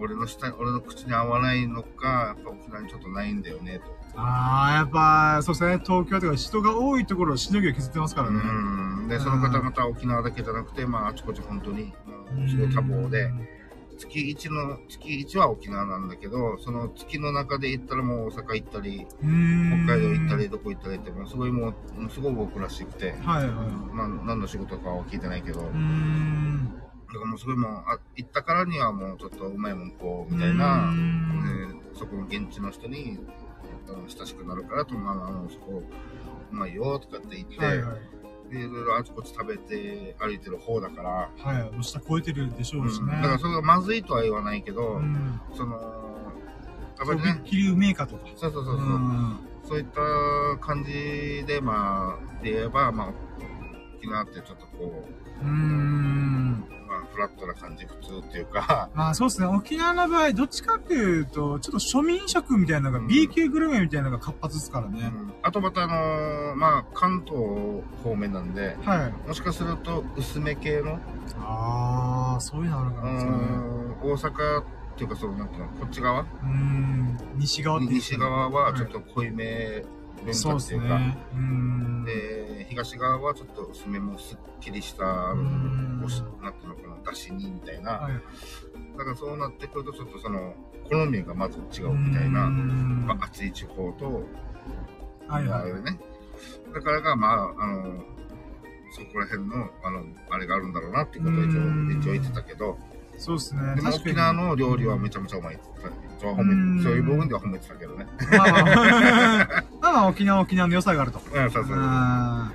[0.00, 3.84] 俺の舌、俺の口に合わないのか、やっぱ沖縄にちょっとないんだよね、と。
[4.16, 5.80] ああ、やっぱ、そうですね。
[5.84, 8.40] 東京とか人が多いところをしのぎを削ってますからね。
[8.40, 9.08] うん。
[9.08, 11.92] で、その方々は沖縄だけじゃなくて、まあ、あちこち本当に、
[12.48, 13.30] すごい多忙で、
[13.98, 19.06] 月1の、月1は沖縄なんだけど、その月の中で行ったらもう大阪行ったり。
[19.08, 21.74] 北海道行ったり、どこ行ったりって、もうすごいもう、
[22.10, 23.50] すごい僕らしくて、はいはい。
[23.92, 26.87] まあ、何の仕事かは聞いてないけど、うーん。
[27.08, 30.92] だからもうすごいもう、あ行ったからにはもうちょっとうまいもんこう、みたいな
[31.92, 33.18] でそこの現地の人に、
[34.08, 35.82] 親しくなるからと、まあ、あの、そこ、
[36.50, 37.94] うまいよとかって言って、はいは
[38.50, 38.52] い。
[38.52, 41.62] で、いろいろあちこち食べて歩いてる方だから、はい。
[41.72, 43.12] もう下超えてるでしょう、うんしね。
[43.16, 45.40] だからそれがまずいとは言わないけど、うん。
[45.54, 45.76] その、
[46.98, 48.26] やっぱりね、気流メーカーとか。
[48.36, 49.38] そうそうそうそう、ん。
[49.64, 50.00] そういった
[50.60, 53.12] 感じで、まあ、で言えば、まあ、
[53.98, 55.08] 沖縄ってちょっとこ
[55.40, 56.77] うーん。
[57.06, 59.46] フラットな感じ、普通っていうか、まあそうですね。
[59.46, 65.12] 沖縄の場合、どっちかっていうと、ちょっと庶民食みたいなのが、うん B 級グルメみたいなのが活発ですからね。
[65.14, 67.38] うんあとまたあのーまあ、関東
[68.02, 69.28] 方面なんで、はい。
[69.28, 70.98] もしかすると薄め系の、
[71.40, 73.38] ああ、そういうのあるかうらですかね。
[73.38, 74.64] ん、大阪っ
[74.96, 76.20] ていうか、その、なんていうの、こっち側？
[76.22, 77.18] うーん。
[77.36, 81.00] 西側っていうんです西側はちょっと濃いめ文そうです化っていうか。
[82.04, 88.12] で、東側はちょっと薄めもすっきりした、あのうんおしなんていうのかな、だしにみたいな、はい。
[88.96, 90.54] だからそうなってくると、ちょっとその、
[90.88, 94.24] 好みがまず違うみたいな、なまあ、暑い地方と、
[95.28, 95.98] はいはいあれね。
[96.72, 98.04] だからが、まあ、あの、
[98.92, 102.78] そこら辺の、あの、あれがあるんだろうなっていうことを一うん応、一応言ってたけど、
[103.18, 103.74] そうですね。
[103.74, 106.20] でも沖縄の料理はめちちゃめちゃうまいって言ってた。
[106.20, 108.06] そういう部分では褒めてたけどね。
[108.20, 108.36] ゃ。
[108.36, 111.20] まあ まあ、まあまあ沖縄は沖縄の良さがあると。
[111.32, 111.76] うん、そうそう。
[111.76, 112.52] だあ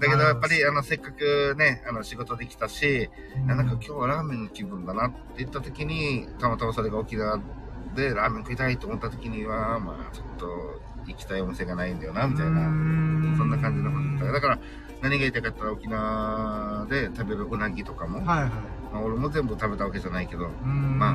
[0.00, 7.40] けどやっぱり、あの、せっかくね、あの、仕事できたし、いーやなんか今日はラーメンの気分だなって言った時に、たまたまそれが沖縄
[7.94, 10.46] でラーメン食いたいと思った時には、まあ、ちょっと
[11.06, 12.68] 行きたいお店がないんだよな、みたいな。
[12.68, 14.58] なそんな感じのことだから、
[15.00, 18.50] 何が言いたかったら沖縄で食べるうなぎとかも、はいはい。
[18.92, 21.14] まあ、俺も全部食べたわけじゃないけど、まあ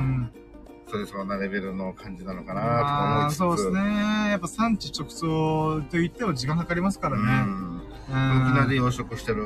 [0.90, 3.38] それそんなレベルの感じなのかなと思いつつ。
[3.38, 4.30] そうですね。
[4.30, 7.32] やっぱ産地直送と言っても時間かかりますからうね。
[7.32, 7.80] ん。
[8.08, 9.44] 沖縄で養殖してる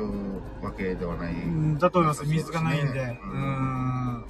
[0.63, 1.33] わけではない。
[1.33, 2.25] うんだと思います。
[2.25, 3.19] 水がないんで。
[3.21, 4.25] そうんん。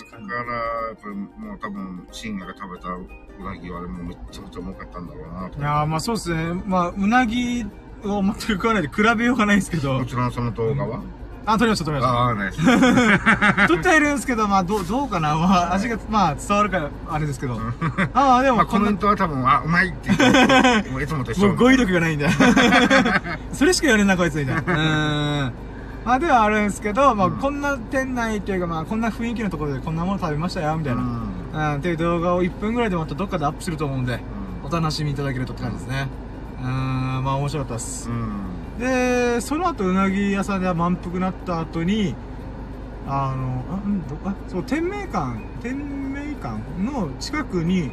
[0.00, 0.28] 確かに。
[0.28, 3.06] だから、やっぱりもう多分、深夜が食べたう
[3.44, 5.58] なぎはもうめっちゃめちゃうまかったんだろうなと。
[5.58, 6.62] いやーまあそうですね。
[6.66, 7.64] まあ、うなぎ
[8.04, 10.06] を全く食わないで比べようがないですけども。
[10.06, 11.02] ちろんその動画は、
[11.46, 12.56] あ、撮りました、撮りましああ、ナイス。
[13.58, 13.68] た。
[13.68, 15.36] 撮ってはいるんですけど、まあ、どう、どうかな。
[15.36, 17.60] まあ、味が、まあ、伝わるか、あれですけど。
[18.14, 21.48] ああ、でまあ、も、こんなコメン、トは多分、あ、うまいって言って、 もういつもと一緒。
[21.48, 22.28] もう語彙力がないんだ。
[23.52, 24.60] それしか言われんな、こいつみたいな。
[24.64, 25.52] うーん。
[26.06, 31.02] まあ、ではあるんですけど、まあ、うんこんな店内というか、まあ、こんな雰囲気のところでこんなもの食べましたよ、みたいな。
[31.02, 34.20] うん、っていう動画を1分ぐらいでまたどっかでアップすると思うんで、
[34.62, 36.08] お楽しみいただけるとって感じですね。
[36.62, 38.12] うーん、まあ面白かったですう。
[38.12, 38.53] ん。
[38.78, 42.14] で、その後うなぎ屋さんで満腹なった後に、
[43.06, 45.76] あの、あ、うんどあ、そう、天明館、天
[46.12, 47.90] 明館の近くに、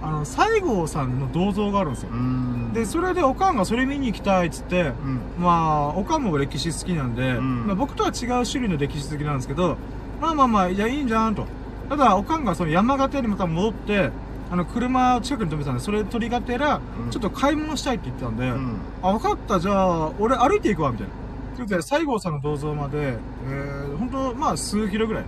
[0.00, 2.10] あの、西郷さんの銅像があるんですよ。
[2.12, 2.72] うん。
[2.72, 5.20] で、それでおかんがそれ見に行きたいっつって、うん。
[5.38, 9.76] まあ、おかんも歴史好きなんで、うんまあ、僕とは違う種類の歴史好きなんですけど、
[10.20, 11.46] まあまあまあ、じゃあいいんじゃんと。
[11.88, 14.10] ただ、おかんがその山形にまた戻って、
[14.52, 18.76] あの、車を近くに止めてたんで、それ取りがてら、うんちょっと買い物したいって言ってたんで、うん。
[19.00, 21.12] あ、分かった、じゃあ、俺歩いていくわ、みたいな。
[21.56, 25.24] ということで、西郷さんの銅像まで、えー、ほんと、まあ、数キロぐらい。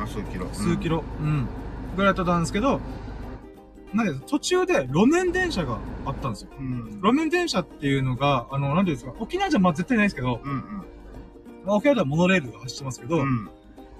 [0.00, 0.46] あ、数キロ。
[0.52, 1.02] 数キロ。
[1.20, 1.48] うん。
[1.96, 2.78] ぐらいだったんですけど、
[3.92, 6.50] なんで、途中で路面電車があったんですよ。
[6.56, 7.00] うん。
[7.02, 10.62] 路面電車っていうのが、あの、なんていうんですか、沖縄じゃまあ絶対ないですけど、うん。
[11.66, 13.50] まあ、沖縄ではモノレールが走ってますけど、うん。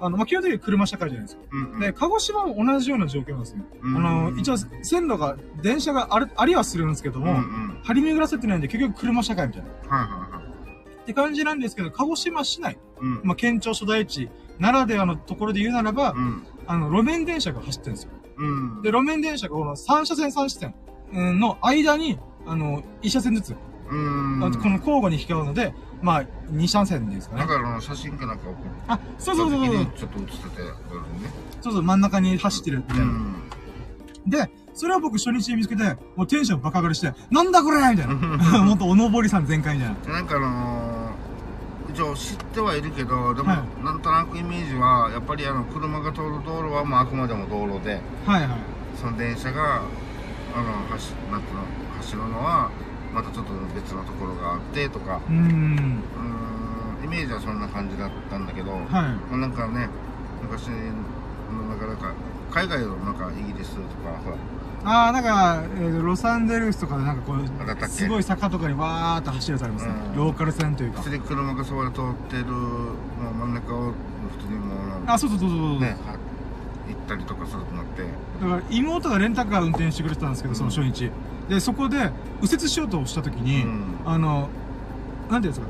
[0.01, 0.07] うん。
[0.07, 1.42] あの、まあ、基本的に車社会じゃないですか。
[1.53, 1.80] うん。
[1.80, 3.64] で、鹿児島も同じような状況なんですね。
[3.82, 7.24] うんあの、一応、線路が、電車がある、ありはするんですけどうん。
[7.26, 7.80] も、うん。
[7.82, 9.68] 張り巡らせてないんで、結局車社会みたいな。
[9.96, 10.40] はいはいはい。
[11.03, 13.20] って感じなんですけど、鹿児島市内、うん。
[13.24, 14.28] まあ、県庁所在地
[14.59, 16.46] ならではのところで言うならば、うん。
[16.66, 18.11] あの、路面電車が走ってるんですよ。
[18.38, 18.82] うん。
[18.82, 20.74] で、路面電車がこの3車線3車線
[21.12, 23.55] うんの間に、あの、1車線ずつ、
[23.90, 24.40] うん。
[24.40, 27.46] この交互に引き合うので、まあ、2車線ですかねだ。
[27.46, 28.57] からあの写真かなんか送っ
[28.88, 29.86] あ、そうそうそうそう。
[29.96, 30.68] ちょっと写ってて、ね。
[31.61, 33.05] そうそう、真ん中に走ってるみたいな。
[33.05, 33.34] うん。
[34.26, 35.82] で、それを僕初日に見つけて、
[36.16, 38.14] もうテンションバカ上がりして、なんだこれみたいな。
[38.64, 40.12] もっとおのぼりさん全開みたいな。
[40.14, 48.48] なんかあのー、一応知ってはいるけど、でも、はなんとなくイメージは、やっぱりあの、車が通る道路は、まあ、あくまでも道路で、はいはい。
[48.96, 49.82] その電車が、
[50.55, 51.62] あの、走、なんていうの、
[51.98, 52.70] 走るのは、
[53.14, 55.38] またちょっと別のところがあって、とか、うーん。
[55.38, 58.88] うーん、イメージはそんな感じだったんだけど、はい。
[58.88, 59.88] まあなんかね、
[60.42, 60.74] 昔の、
[61.68, 62.12] なかなか、
[62.50, 64.36] 海外のなんかイギリスとか、ほら、
[64.82, 69.92] あー、なんか、えーロサンゼルスとかでなんかこう、すごい坂とかにわーっと走るやつありますね。
[69.92, 71.11] うんローカル線というか普。
[71.11, 72.92] 通に車がそこで通ってる、も
[73.30, 73.92] う真ん中を、
[74.38, 75.80] 普通にもうあ、そうそうそうそうそう。
[75.80, 76.16] ね、は
[76.88, 78.02] 行ったりとかするとなって、
[78.42, 81.11] だから妹がレンタカー運転してくれてたんですけど、その初日。
[81.51, 84.48] で、そこで右折しようとした時に、うんあの、
[85.28, 85.66] なんていうんですか、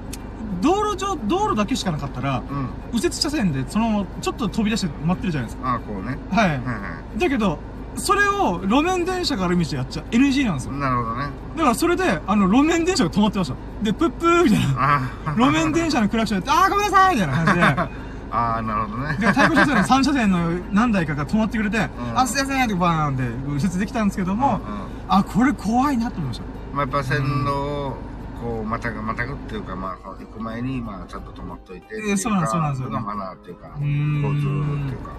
[0.60, 2.68] 道路上、道路だけしかなかったら、うん。
[2.92, 5.70] 右折車線でそのままちょっと飛び出して待ってるじゃないですか。
[5.70, 6.18] ああ、こうね。
[6.30, 6.48] はい。
[6.48, 7.58] はいはだけど、
[7.96, 10.76] それを路面電車がある道でやっちゃ NG なんですよい。。
[10.76, 11.30] なるほどね。
[11.56, 13.54] だからそれで、あの、路面電車が止まってました。
[13.82, 14.66] で、プップーみたいな。
[14.76, 15.30] ああ。
[15.32, 17.62] 路面電車のクラクションで、あーごめんなさいみたいな感じで。
[18.32, 19.16] ああ、なるほどね。
[19.18, 26.44] で、対向車線の3車線の何台かが止まってくれて、んあ、すいませんってバーンって右折できたんですけども、うんうんあ、これ怖いなと思いました。
[26.72, 27.96] まあ、やっぱ線路を、
[28.40, 32.12] こう、またぐ、またぐっていうか、まあ、行く前に、まあ、ちゃんと止まっといてっていうか。
[32.12, 35.10] えそうなんそうなんですよのがマナーっていうか、交通ルールっていうか。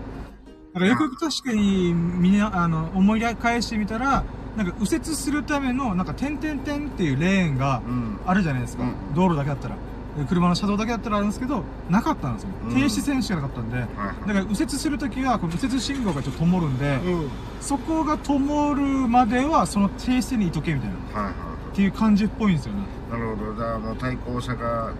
[0.73, 4.23] だからよくよく確かに、みんな、あの、思い返してみたら、
[4.55, 8.19] なんか右折するための、なんか、点々点っていうレーンがうん。
[8.25, 8.83] あるじゃないですか。
[8.83, 9.75] うん道路だけだったら。
[10.17, 12.49] で車の車道だけだったらあるんですけど、なかったんですよ。
[12.67, 13.77] うん停止線しかなかったんで。
[13.77, 16.97] はいだから右折するときは、この右折信号がちょっと灯るんで、はい。
[16.97, 17.29] うん。
[17.61, 21.21] そこが灯るまでは、その停止線にいとけみたいな。
[21.21, 21.33] はいはい。
[21.71, 22.81] っていう感じっぽいんですよね。
[23.09, 23.53] なるほど。
[23.53, 24.91] だからもう対向車が、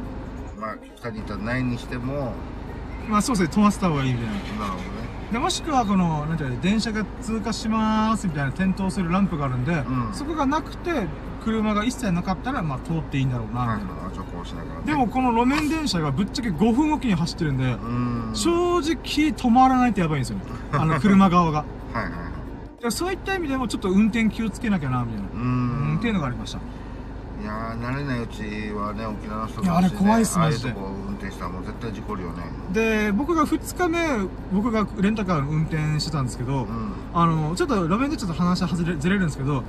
[0.58, 2.34] まあ、二人いたらないにしても、
[3.10, 4.32] まあそうですね、飛ばせた方がいいみたいな。
[4.34, 5.01] なるほどね。
[5.32, 11.08] でもしくはこの、なんていうの、電車が通過しますみたいな点灯するランプがあるんで、んそこがなくて、
[11.44, 14.04] 車が一切なかったら、まあ通っていいんだろうな、はいみたいな。
[14.04, 14.16] はい。
[14.16, 14.86] 徐行しながらね。
[14.86, 18.32] でも、この路面電車がぶっちゃけ5分おきに走ってるんで、うん。
[18.34, 20.44] 正直止まらないとやばいんですよね。
[20.74, 21.60] あの、車側が。
[21.60, 22.18] はいはいは
[22.80, 22.84] い。
[22.84, 25.28] でそういった意味でもちょっと運転気をつけなきゃな、みたいな。
[25.34, 25.98] ううん、ん。
[26.00, 26.60] っていうのがありました。
[27.42, 32.44] いやー慣れないうちはね沖縄の人いやあれ怖いっすああいマジでうとこ運転したらもう絶対事故るよね。
[32.72, 36.94] で、僕が2日目、僕がレンタカーの運転してたんですけど、うん。
[37.14, 39.64] あの、ちょっと路面でちょっと話外れずれるんですけど、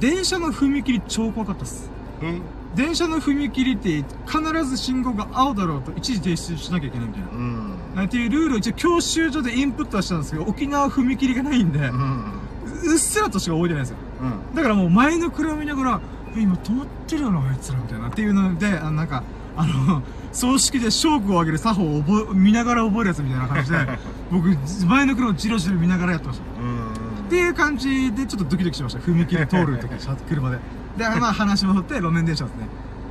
[0.00, 1.90] 電車の踏切超怖かったっす。
[2.22, 2.42] うん
[2.74, 7.28] 電車の踏切って必ず信号が青だろうと一時停止しなきゃいけないみたいな。
[7.30, 8.04] うん。
[8.04, 12.24] っていうルールを一応教習所でインプットはしたんですけど、沖縄踏切がないんで、うん。
[12.84, 13.96] うっすらとしか覚えてないんですよ。
[14.20, 14.54] うん。
[14.54, 18.08] だからもう前の車見ながら、え今止まってるよな、あいつらみたいな。
[18.08, 19.22] っていうので、あのなんか、
[19.56, 20.02] あの、
[20.32, 23.78] 葬式で勝負を上げる作法を覚え、見ながら覚えるやつみたいな感じで、
[24.30, 24.48] 僕、
[24.86, 26.62] 前の車をじろじろ見ながらやってました。
[26.62, 29.00] うんっていう感じでちょっとドキドキしました。
[29.00, 29.94] 踏切通るとき、
[30.28, 30.58] 車で。
[30.96, 32.68] で、 まあ話戻って路面電車ですね。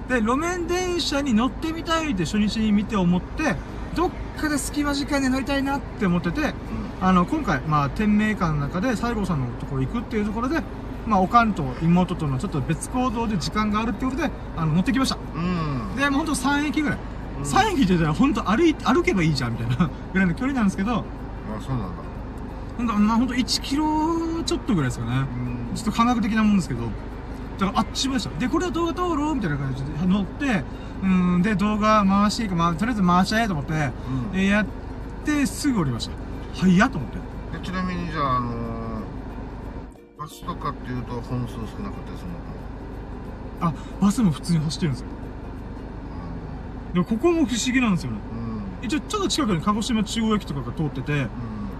[0.09, 3.55] で、路面電車に乗ってみたいって初日に見て思って、
[3.95, 4.09] どっ
[4.41, 6.55] かで隙間時間で乗りたいなって思ってて、
[6.99, 10.63] あの、今回、まあ、天明館の中で西郷さんのところ行くっていうところで、
[11.07, 15.17] まあ、おかんと妹とのちょっと別行動で時間があるってことで、あの、乗ってきました。
[15.35, 16.97] うんで、もうほんと3駅ぐらい。
[16.97, 21.03] うん3駅って言ったらほんと歩い、歩けばいいじゃんみたいな ぐらいの距離なんですけど、あ
[21.61, 21.87] そうなんだ
[22.77, 25.17] ほんと、まあ、ほんと1キロちょっとぐらいですよね。
[25.71, 26.81] うんちょっと感覚的なもんですけど、
[27.59, 28.39] だからあっちまでした。
[28.39, 30.63] で、これは動画通ろうみたいな感じで乗って、
[31.03, 33.81] うん、で、動画回していいか、まあ、とりあえず回しちゃえと思って、うん
[34.33, 34.87] えーやって、
[35.27, 36.13] てすぐ降りました。
[36.55, 37.17] 早っと思って。
[37.59, 38.66] でちなみにじゃあ、あのー
[40.17, 42.57] バスとかっていうと本数少なかったりするのか
[43.59, 45.07] あ、バスも普通に走ってるんですよ。
[46.93, 48.17] でもここも不思議なんですよね。
[48.31, 51.29] なうん一応ちょっと近くに鹿児島中央駅とかが通ってて、うん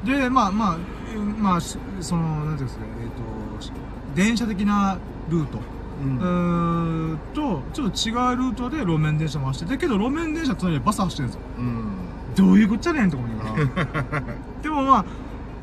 [0.05, 0.77] で、まあまあ、
[1.11, 3.71] えーまあ、しその、なんていうんですか、えっ、と、し
[4.15, 4.97] 電車的な
[5.29, 5.59] ルート。
[6.03, 11.41] うんうーんと、ちょっと違うルートで路面電車も走ってて、けど路面電車と隣にバス走ってるんですよ。
[11.57, 11.93] うん
[12.35, 14.23] どういうこっちゃねんと思いながら。
[14.61, 15.05] でもまあ、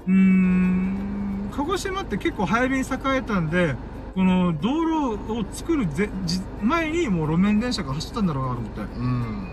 [0.08, 1.03] うーん、
[1.56, 3.76] 鹿児島って結構早めに栄えたんで、
[4.14, 5.86] この道路を作る
[6.62, 8.80] 前にもう路面電車が走ってたんだろうなと思って。
[8.80, 9.48] うん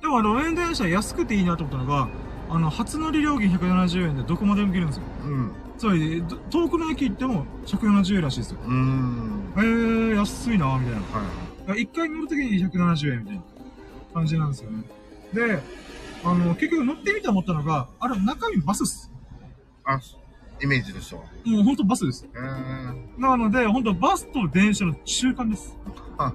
[0.00, 2.08] でも路面電車安くていいなと思ったのが、
[2.48, 5.02] あの、初乗り料金170円でどこまでも行けるんですよ。
[5.24, 8.60] うんつまり、ど遠くの駅行っても170円らしいですよ。
[8.64, 11.72] うんえー、安いなみたいな。
[11.72, 13.42] はい一回乗るときに170円みたいな
[14.14, 14.84] 感じなんですよね。
[15.34, 15.60] で、
[16.24, 19.10] あの、結局乗ってみて思ったのが、あれ、中身バスっす。
[19.84, 19.98] あ
[20.62, 22.26] イメージでしょもうほんとバスです。
[22.34, 25.76] えー、なので、ほんとバスと電車の中間です。
[26.18, 26.32] あ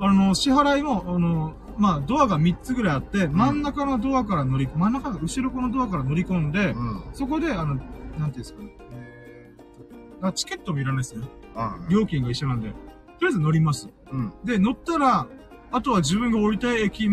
[0.00, 7.84] の、支払いも、あの、まあ、ドアが3つぐらいあって、真ん中のドアから乗り、真ん中の後ろこのドアから乗り込んで、うんそこで、あの、なんてい
[8.18, 8.70] うんですかね。
[10.22, 11.26] あチケットもいらないですね。
[11.54, 12.70] あ料金が一緒なんで。
[12.70, 12.74] と
[13.22, 13.88] りあえず乗ります。
[14.10, 15.26] うんで、乗ったら、
[15.72, 17.08] あとは自分が降りたい駅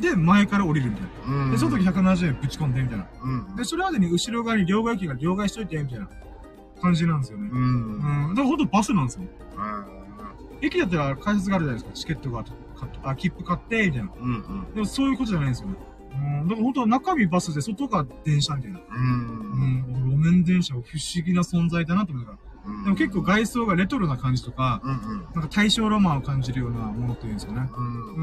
[0.00, 1.44] で前から降りるみたいな。
[1.44, 3.06] うんで、その時170円ぶち込んでみたいな。
[3.22, 6.08] うんで、それまでに後ろ側に両替駅が両替しといて、みたいな
[6.80, 7.48] 感じなんですよね。
[7.52, 8.34] うんうん。
[8.34, 9.24] だからほんとバスなんですよ。
[9.56, 9.86] あ
[10.60, 11.92] 駅だったら改札があるじゃないですか。
[11.92, 14.08] チケットが買っあ、切符買って、みたいな。
[14.08, 15.74] ーうんうんでもそういうことじゃないんですよね。
[16.12, 16.48] うん。
[16.48, 18.78] だから本当は中身バスで外が電車みたいな。
[18.78, 20.10] ううんん。
[20.10, 22.38] 路面電車は不思議な存在だなと思ったから。
[22.42, 22.48] うん
[22.84, 27.66] でも結構外装がレトロな感じとか、うんうんなんか大正ロマンを感じるようなものっていうんですよね。
[27.74, 28.22] うんうー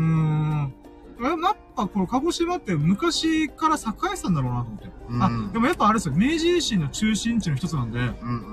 [0.68, 0.74] ん。
[1.22, 3.80] やっぱこの鹿児島って昔から栄
[4.14, 4.90] えてたんだろうなと思って。
[5.10, 8.12] うんあ、でもやっぱあれですよ、明治維新の中心地の一つなんで、うんう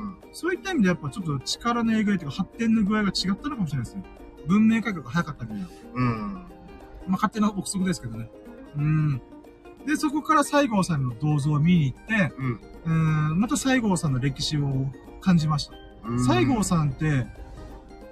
[0.08, 4.04] んそういった意味でやっぱちょっと力のえぐいというか発展の具合が違ったのかもしれないですね。
[4.46, 5.68] 文明改革が早かったみたいな。
[5.94, 6.46] うんまあ
[7.10, 8.30] 勝手な憶測ですけどね。
[8.76, 9.22] うん。
[9.86, 12.90] で、そこから西郷さんの銅像を見に行って、うんうー
[13.34, 14.86] ん、また西郷さんの歴史を
[15.20, 15.74] 感じました。
[16.06, 17.26] うん西郷さんって、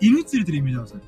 [0.01, 1.01] 犬連れてるイメージなんですよ。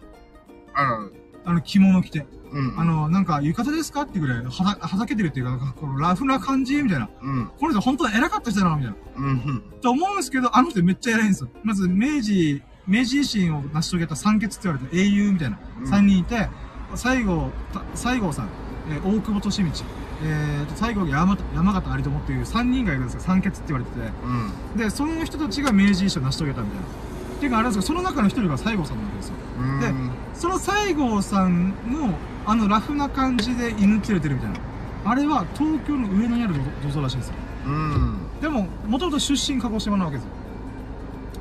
[0.73, 1.11] あら
[1.45, 2.27] あの、着物着て。
[2.53, 7.09] うんあの、なんか、浴衣ですかってぐらい、はだ、はだけてるっていうか、なんかこのラフな感じみたいな。
[7.23, 9.27] うんこの人本当は偉かった人だな、みたいな。
[9.27, 11.51] うんと思うんですけど、あの人めっちゃ偉いんですよ。
[11.65, 15.59] まず、明治、明治維新を成し遂げた三傑って言われた英雄みたいな。
[15.81, 16.49] うん三人いて、
[16.95, 18.49] 西郷、た西郷さん、
[18.91, 19.85] えー大久保利通、
[20.25, 23.21] えーと、西郷山山形有朋っていう三人がいるんですよ。
[23.21, 24.13] 三傑って言われてて。
[24.25, 26.83] うんで、その人たちが明治維新を成し遂げたみたいな。
[26.87, 29.35] っていうかあるんですけど、その中の一人が西郷さんなわけですよ。
[29.59, 29.93] うんで
[30.35, 34.59] その西郷さんの、あのラフな感じで犬連れてるみたいな。
[35.05, 37.35] あれは東京の上野にある銅像らしいんですよ。
[37.67, 40.31] うんでも、もともと出身鹿児島なわけですよ。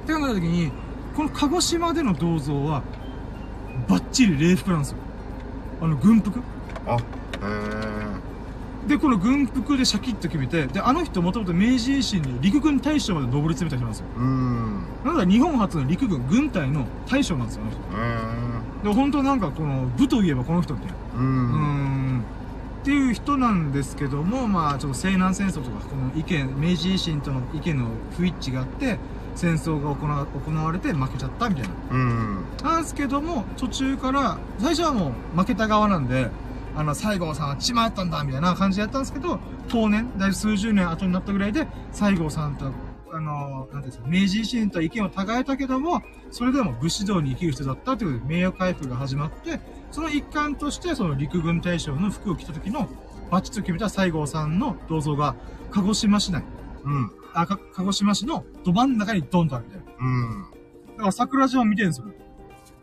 [0.03, 0.71] って考えた時に、
[1.15, 2.83] この鹿児島での銅像は、
[3.87, 4.97] バッチリ礼服なんですよ。
[5.81, 6.39] あの、軍服
[6.85, 14.05] あへで、この軍服でシャキッと決めて、で、あの人もともと明治維新に陸軍大将まで上り詰めた人なんですよ。
[14.17, 17.79] えうんなので日本初の陸軍軍隊の大将なんですよ、あの人。
[18.81, 20.95] へで、本当なんかこの、部といえばこの人みたいな。
[21.15, 22.23] えううん
[22.81, 28.97] っていう人なんですけども、まあ、ちょっと西南戦争とか、この意見、明治維新との意見の不一致があって、
[29.35, 31.69] 戦争が行わ行われて負けちゃったみたいな。
[31.91, 36.31] うんなんですけども、途中から、最初はもう負けた側なんで、
[36.75, 42.71] あの、西郷さんは血迷ったんだみたいな感じでやったんですけど、当年、だいぶ数十年後になったぐらいで、西郷さんと、あ
[43.31, 49.59] の、なんですか、明治維新とは意見を違えたけども、それでも武士道に生きる人だったということで、名誉回復が始まって、
[49.91, 52.89] その一環として、その陸軍大将の服を着た時の、
[53.29, 55.35] バチッと決めた西郷さんの銅像が、
[55.71, 56.43] 鹿児島市内、
[56.83, 59.91] うんあ、か鹿児島市のど真ん中にドンとあるみたいな。
[59.99, 60.45] うん
[60.97, 62.07] だから桜島見てるんですよ。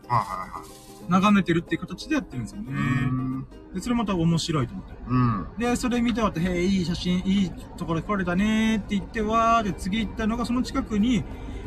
[0.07, 2.71] はいはいはい眺めてるっていう形でやってるんですよね。
[2.71, 4.93] うんで、それまた面白いと思って。
[5.07, 11.23] うんで、それ見て終わって、へえ、いい写真、いいところ来れたねーって言って、わーで次行ったのが、その近くに、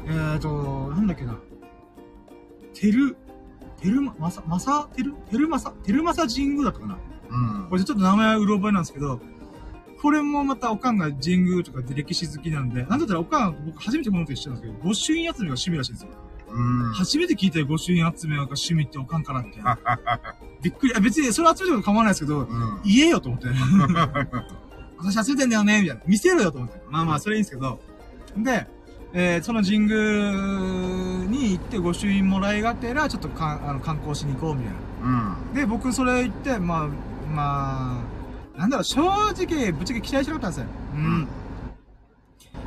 [0.06, 1.38] えーと、なんだっけな。
[2.74, 3.16] てる、
[3.80, 6.98] てるま、まさ、まさ、てる、てるまさ、てるまさ神宮だったかな。
[7.30, 9.20] うんこれちょっと名前はうろ覚えなんですけど、
[10.02, 16.10] これもまたおかんが神宮とかで歴史好きなんで、なんだったらおかん、僕初めてこの時知ったんですけど、御朱印集めが趣味らしいんですよ。
[16.52, 19.78] うん初めて聞いたよ、御朱印集めが趣味っておかんからみたいな。
[20.62, 20.94] びっくり。
[20.94, 23.48] あ別にそれ集めても構わないですけど、うん言えよと思って。
[24.98, 26.02] 私集めてんだよねみたいな。
[26.06, 26.80] 見せろよと思って。
[26.90, 27.80] まあまあ、それいいんですけど。
[28.36, 28.66] で、
[29.14, 29.96] えーその神宮
[31.26, 34.78] に行って御朱印もらいがてら、ちょっとかあの観光しに行こうみたいな。
[35.48, 36.88] うんで、僕それ行って、まあ、
[37.34, 37.98] ま
[38.56, 40.66] あ、なんだろう、正直、ぶっちゃけ期待しなかったんですよ。
[40.94, 41.28] うん。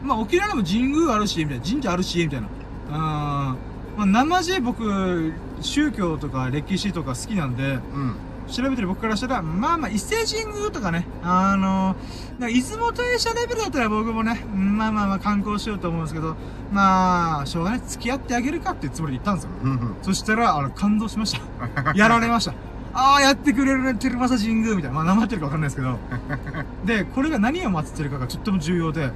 [0.03, 2.47] まあ、沖縄でも神宮あるし、みたいな、神社あるし、みたいな。
[2.89, 3.57] うん。
[3.97, 8.15] まあ、生地僕、宗教とか歴史とか好きなんで、うん。
[8.47, 11.95] 調べてる僕からしたら、まあまあ、伊勢神宮とかね、あの
[12.37, 16.35] なんか出雲大社レベルだったら僕もね、うんまあまあまあ観光しようと思うんですけど、
[16.71, 19.49] まあ、しょうがない、付き合ってあげるかっていうつもりで行ったんですよ。
[19.63, 19.71] うん。
[19.71, 19.95] うん。
[20.03, 21.35] そしたら、あの、感動しまし
[21.83, 21.93] た。
[21.95, 22.53] やられました。
[22.93, 24.95] ああ、やってくれるね、テルマサ神宮みたいな。
[24.95, 25.97] まあ、名前ってるかわかんないですけど。
[26.85, 29.11] で、これが何を祀ってるかがとっても重要で、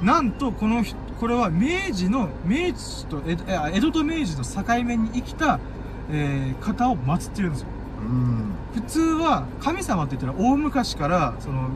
[0.00, 0.06] うん。
[0.06, 3.44] なんと、この人、これは明治の、明治と江戸、
[3.74, 5.60] 江戸と明治の境目に生きた、
[6.10, 7.68] えー、方を祀ってるんですよ。
[8.00, 8.52] うん。
[8.72, 11.68] 普通は、神様って言ったら大昔から、その、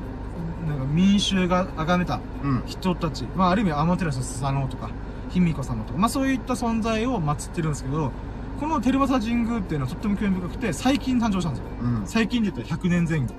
[0.66, 2.62] なんか民衆が崇めたうん。
[2.64, 4.88] 人たち、まあ、ある意味、天照スサノオとか、
[5.28, 8.12] 卑弥呼様とか、まあ、そういった存在を祀ってるんですけど、
[8.58, 11.66] この照正神宮っていうのはとっても興味深くて、最近誕生したんですよ。
[11.82, 12.02] うん。
[12.06, 13.34] 最近で言ったら100年前後。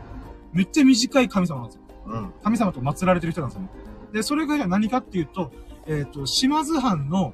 [0.54, 1.82] めっちゃ短い神様なんですよ。
[2.06, 2.34] うん。
[2.44, 3.70] 神様と祀られてる人なんですよね。
[4.14, 5.52] で、それが何かっていうと、
[5.88, 7.34] えっ、と、島津藩の、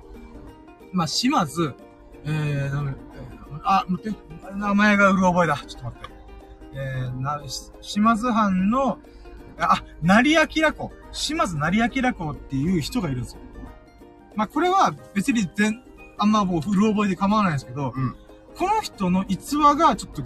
[0.91, 1.73] まあ、島津、
[2.25, 2.95] えー、
[3.63, 4.17] あ、待って、
[4.55, 5.57] 名前がうる覚えだ。
[5.67, 6.09] ちょっと待って。
[6.73, 8.99] えー、な、し島津藩の、
[9.57, 10.91] あ、成明公。
[11.11, 13.41] 島津成明公っていう人がいるんですよ。
[14.35, 15.83] まあ、これは別に全、
[16.17, 18.15] あんまもううる覚えで構わないんですけど、うん。
[18.57, 20.23] この人の逸話がちょっと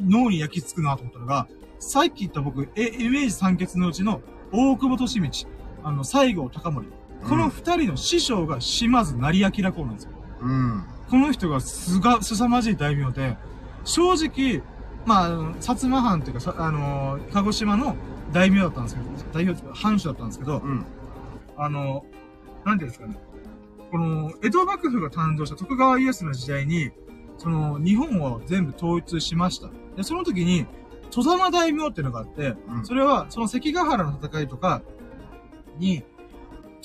[0.00, 1.48] 脳に焼き付くなと思ったのが、
[1.78, 4.20] さっき言った僕、え、イメージ三傑のうちの
[4.52, 5.48] 大久保利道、
[5.84, 6.95] あの、西郷隆盛。
[7.28, 10.10] この二人の師匠が島津成明公なんですよ。
[10.40, 10.84] うん。
[11.10, 13.36] この人がすが、凄まじい大名で、
[13.84, 14.62] 正直、
[15.04, 17.96] まあ薩摩藩っていうか、さあのー鹿児島の
[18.32, 20.84] 大名だったんですけど、大名っていうか、藩主だったんですけど、うん。
[21.56, 22.04] あの、
[22.64, 23.16] なんていうんですかね。
[23.90, 26.90] この、江戸幕府が誕生した徳川家康の時代に、
[27.38, 29.70] その、日本を全部統一しました。
[29.96, 30.66] で、その時に、
[31.10, 34.82] 戸様大名っていうのがあって、うんそれは、その関ヶ原の戦いとか
[35.78, 36.04] に、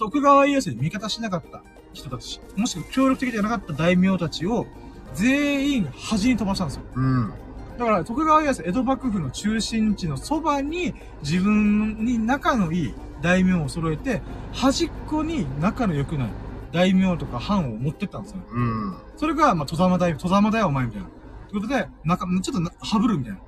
[0.02, 1.62] 徳川家康に味方しなかった
[1.94, 4.66] 人たち、もしくは協力的じゃなかった大名たちを、
[5.14, 6.84] 全員端に飛ばしたんですよ。
[6.96, 7.34] うん。
[7.78, 14.24] だから、徳川家康、江戸幕府の中心地のそばに、自分に仲のいい大名を揃えて、
[14.54, 16.30] 端っこに仲の良くない
[16.72, 18.46] 大名とか藩を持ってったんですよね。
[18.54, 18.96] うん。
[19.18, 21.08] それが、まあ、戸様大名、戸様だよ、お前、みたいな。
[21.48, 23.46] ということで、なんか、ちょっとな、はぶるみたいな、こ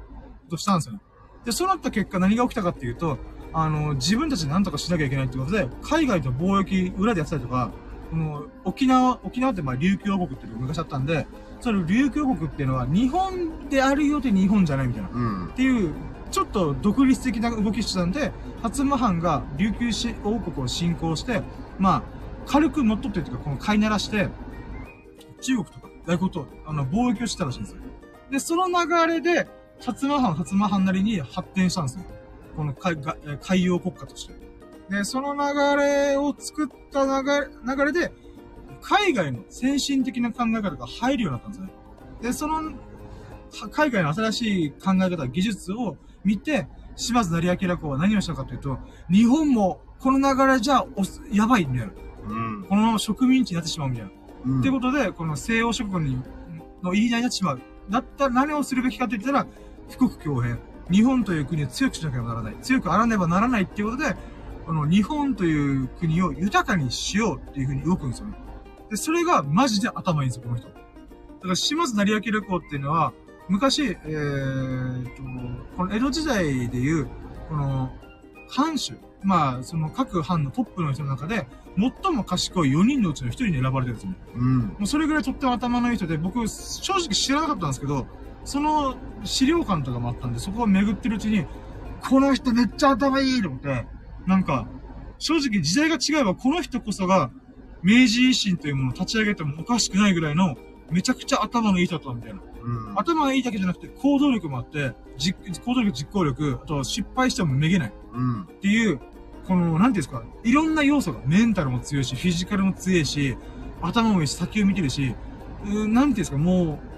[0.51, 0.99] としたんですよね。
[1.45, 3.17] で、そうなった結果何が起きたかっていうと、
[3.53, 7.71] あの、自分たちで何とかしなきゃいけないってことで、海外と貿易裏でやってたりとか、
[8.09, 11.27] この、沖縄、沖縄ってまあ、琉球王国っていうのが昔あったんで、
[11.61, 15.09] その琉球王国っていうのは、日本であるようで日本じゃないみたいな。
[15.09, 15.51] うんっ。
[15.51, 15.93] ていう、
[16.31, 18.31] ちょっと独立的な動きしてたんで、
[18.63, 21.41] 薩摩藩が琉球し王国を侵攻して、
[21.77, 22.03] まあ、
[22.45, 24.29] 軽く乗っ取ってっていうか、この飼いならして、
[25.41, 27.77] 中国とか外国と、あの、貿易をしてたらしいんですよ。
[28.31, 29.47] で、その流れで、
[29.79, 32.05] 薩摩藩は薩摩藩なりに発展したんですよ。
[32.55, 32.97] この海
[33.41, 34.33] 海洋国家として。
[34.89, 38.11] で、その流れを作った流れ、流れで、
[38.81, 41.69] 海外の先進的な考え方が入るようになったんですね。
[42.21, 48.77] で、その、は海外の新しい考え方、技術を見て、島津成明公は何をしたかというと、
[49.11, 50.85] 日本もこの流れじゃ
[51.31, 51.93] やばいみたいな。
[52.27, 52.65] うん。
[52.67, 54.11] このまま植民地になってしまうみたいな。
[54.45, 54.59] うん。
[54.59, 56.21] ってことで、この西洋諸国に
[56.81, 57.61] の言いなりになってしまう。
[57.89, 59.47] だったら何をするべきかって言ったら、
[59.97, 60.55] 富国強兵。
[60.91, 62.55] 日本という国を強くしなければならない。
[62.61, 64.15] 強くあらねばならないっていうことで、
[64.65, 68.37] この日本という国を豊かにしようっていうふうに動くんですよね。
[68.89, 70.67] で、それがマジで頭いいんですよ、この人。
[70.67, 70.79] だか
[71.49, 73.13] ら、島津成明公っていうのは、
[73.49, 75.23] 昔、えーと、
[75.75, 77.07] この江戸時代でいう、
[77.49, 77.91] この、
[78.49, 81.47] 藩主、まあ、その各藩のトップの人の中で、
[82.03, 84.17] 最も賢い4人のうちの1人に選ばれてるんですよね。
[84.35, 84.59] うん。
[84.59, 88.05] もうそれぐらいとっても頭のいい人で、僕、正直知らなかったんですけど、
[88.45, 91.45] その資料館とかもあったんで、そこを巡ってるうちに、
[92.01, 93.85] この人めっちゃ頭いいと思って、
[94.27, 94.67] なんか、
[95.17, 97.31] 正直時代が違えばこの人こそが、
[97.81, 100.55] 明治維新というものを立ち上げてもおかしくないぐらいの、
[100.91, 102.41] めちゃくちゃ頭のいい人だったみたいな。
[102.61, 102.99] うん。
[102.99, 107.93] 頭がいいだけじゃなくて行動力もあって、実行動力、実行力、あと失敗してもめげない。
[108.13, 108.41] うん。
[108.43, 108.99] っていう、
[109.47, 113.37] この、なんていうんですか、いろんな要素が、メンタルも強いし、フィジカルも強いし、
[113.81, 115.15] 頭もいいし、先を見てるし、
[115.65, 116.92] うーなんていうんですか、もう、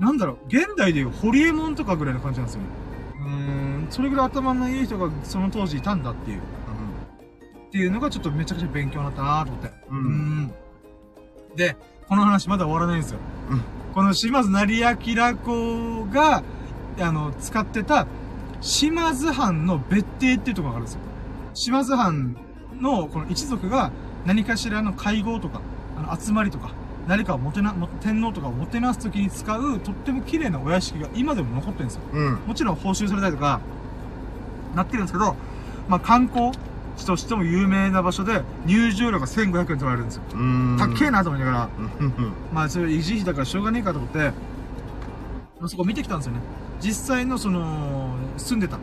[0.00, 2.68] なんだろう、現代でいうホリエモンとかぐらいの感じなんですよね。
[3.20, 6.42] うーん、それぐらい頭のいい人がその当時いたんだっていう、っ
[7.70, 9.72] ていうのがちょっとめちゃくちゃ勉強になったなと思って。
[9.90, 10.52] うん
[11.54, 11.76] で、
[12.08, 13.18] この話まだ終わらないんですよ。
[13.50, 13.62] うん
[13.94, 16.44] この島津成明公が、
[17.00, 18.06] あの、使ってた、
[18.60, 21.00] 島津藩の別邸っていうところがあるんですよ。
[21.54, 22.36] 島津藩
[22.80, 23.90] のこの一族が
[24.24, 25.60] 何かしらの会合とか、
[25.96, 26.72] あの集まりとか、
[27.08, 32.02] 誰かをもてな、も天皇とかをもてなすときに使う、とっても綺麗なお屋敷が今でも残ってるんですよ。
[32.12, 32.34] うん。
[32.46, 33.60] もちろん報酬されたりとか、
[34.74, 35.36] なってるんですけど、
[35.88, 36.52] まあ観光
[36.96, 40.22] 地としても有名な場所で入場料が1500円取られるんですよ。
[40.32, 40.76] うーん。
[40.78, 41.68] たっけえなと思いながら、
[42.52, 44.32] まあそれ維持費だからしょうがねえかと思って、
[45.60, 46.40] まあ、そこ見てきたんですよね。
[46.80, 48.78] 実際のその、住んでた、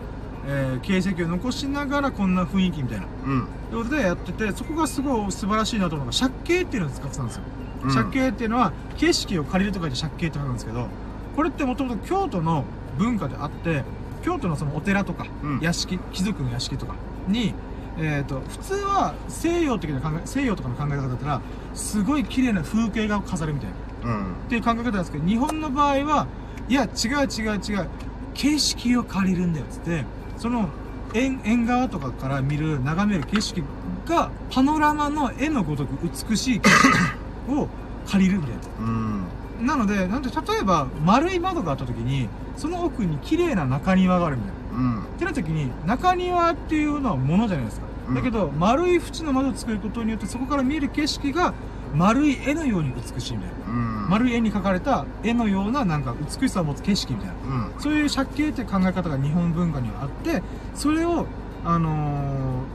[0.46, 3.06] えー、形跡を残しながらこんな雰囲気みたいな。
[3.26, 3.48] うん。
[3.72, 7.44] ということでやってて、そこがすごい素晴らしいなと思うのが、借景っていうのを使ってたんですよ。
[7.84, 10.88] うん借景っていうのは、景色を借りるとかで借景って書くんですけど、
[11.36, 12.66] これってもともと京都の
[12.98, 13.84] 文化であって、
[14.24, 16.96] 京都のそのお寺とか、うん屋敷、貴族の屋敷とか
[17.28, 17.54] に、
[18.00, 21.42] えっ、と、普通は西洋的な考え、西洋とかの考え方だったら、
[21.74, 23.70] すごい綺麗な風景画を飾るみたい
[24.04, 24.12] な。
[24.12, 24.34] うん。
[24.34, 26.28] っていう考え方なんですけど、日本の場合は、
[26.70, 27.88] いや、違う違う違う、
[28.34, 30.06] 景色を借りるんだよ、つって、
[30.38, 30.70] その、
[31.14, 33.64] 縁、縁側とかから見る、眺める景色
[34.06, 37.18] が、パノラマの絵のごとく美しい景色
[37.50, 37.68] を
[38.08, 39.24] 借りるみたいうん。
[39.62, 39.76] な。
[39.76, 44.78] なので、なんで、例えば、丸い窓があった時に、その奥に綺麗な中庭があるみたいな。
[44.78, 45.04] うん。
[45.04, 47.86] ってな時に、中庭っていうのはものじゃないですか。
[48.10, 51.54] うんだけど、丸い縁の窓を作ることによって、そこから見える景色が、
[51.94, 53.74] 丸い絵のように美しいみたいな。
[53.74, 53.76] う
[54.08, 54.10] ん。
[54.10, 57.34] 丸い絵に描かれた絵のようななんか美しさを持つ景色みたいな。
[57.74, 57.82] うん。
[57.82, 60.42] そういう借景って考え方が日本文化にはあって、
[60.74, 61.26] それを、
[61.66, 61.90] あの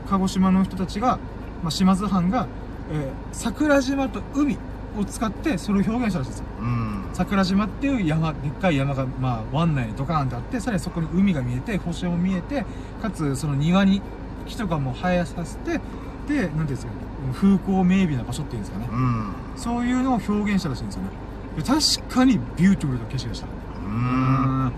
[0.05, 1.17] ー鹿児島の人たちが、
[1.63, 2.47] まあ、島津藩が、
[2.91, 4.57] えー桜島と海
[4.97, 6.45] を使ってそれを表現したらしいんですよ。
[6.61, 7.05] うん。
[7.13, 12.65] 桜島っていう山、でっかい山が、まあ、湾内にドカーンってあって、さらにそこに海が見えて、星も見えて、
[13.01, 14.01] かつ、その庭に
[14.45, 15.79] 木とかも生えさせて、
[16.27, 16.97] で、なんていうんですかね、
[17.33, 18.87] 風光明媚な場所っていうんですかね。
[18.91, 19.33] うん。
[19.55, 21.09] そういうのを表現したらしいんですよね。
[21.57, 23.45] で確かにビューティフルな景色でした。
[23.45, 23.49] う。
[23.87, 24.71] うん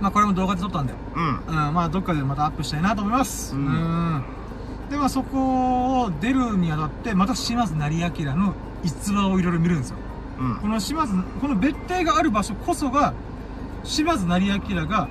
[0.00, 1.40] まあこれも動画で撮ったんで、うん。
[1.46, 3.54] うん、まあどっかでまたアップしたいなと思います。
[3.56, 4.24] うんん
[4.90, 9.96] で、まあそこを出るにあたって、また島津成明の逸話をいろいろ見るんですよ。
[10.38, 10.56] うん。
[10.56, 13.12] この島津、この別邸がある場所こそが、
[13.84, 15.08] 島津成明が、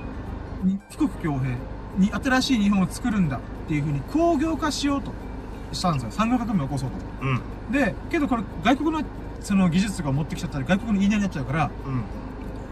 [0.64, 1.56] に富国強兵
[1.98, 5.12] に新しい日本を作るんだっていうふうに工業化しようと
[5.72, 6.10] したんですよ。
[6.10, 6.96] 産業革命を起こそうと。
[7.22, 7.72] うん。
[7.72, 9.02] で、けどこれ外国の
[9.40, 11.70] その技術とかを持ってきちゃったら外国の言いなりになっちゃうから、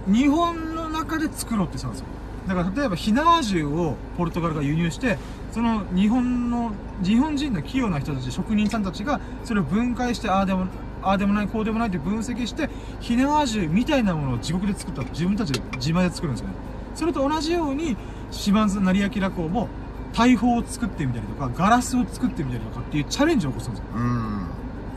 [0.06, 0.12] うん。
[0.12, 2.06] 日本の中で作ろうってしたんですよ。
[2.46, 5.18] だから例えば火縄銃をポルトガルが輸入して、
[5.52, 6.72] その日本の、
[7.02, 10.66] 日本人の器用な人たち、職人さんたちがそれを分解して、ああでも、
[11.02, 12.70] ああでもない、こうでもないって分析して、
[13.00, 15.02] 火縄銃みたいなものを自国で作った。
[15.10, 16.54] 自分たちで自前で作るんですよね。
[16.94, 17.96] それと同じように、
[18.30, 19.68] 島津成明公も
[20.12, 23.86] 大砲を作ってみたりとか、ガラスを作ってみたりとかっていうチャレンジを起こすんですよ。
[23.96, 24.46] うん。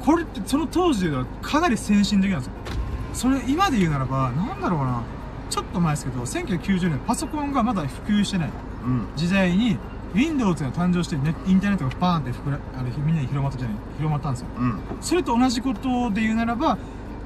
[0.05, 2.53] これってその当時ではかなり先進的なんですよ。
[3.13, 5.01] それ今で言うならば、なんだろうな。
[5.49, 8.49] ちょっと前ですけど、1990年パソコンがまだ普及してない
[8.85, 9.07] うん。
[9.15, 9.77] 時代に、
[10.13, 14.47] Windows が誕生して、ね、インターネットがバーンって膨らあのみんなに広まったじゃない、広まったんですよ。
[14.57, 14.81] うん。
[15.01, 16.77] それと同じことで言うならば、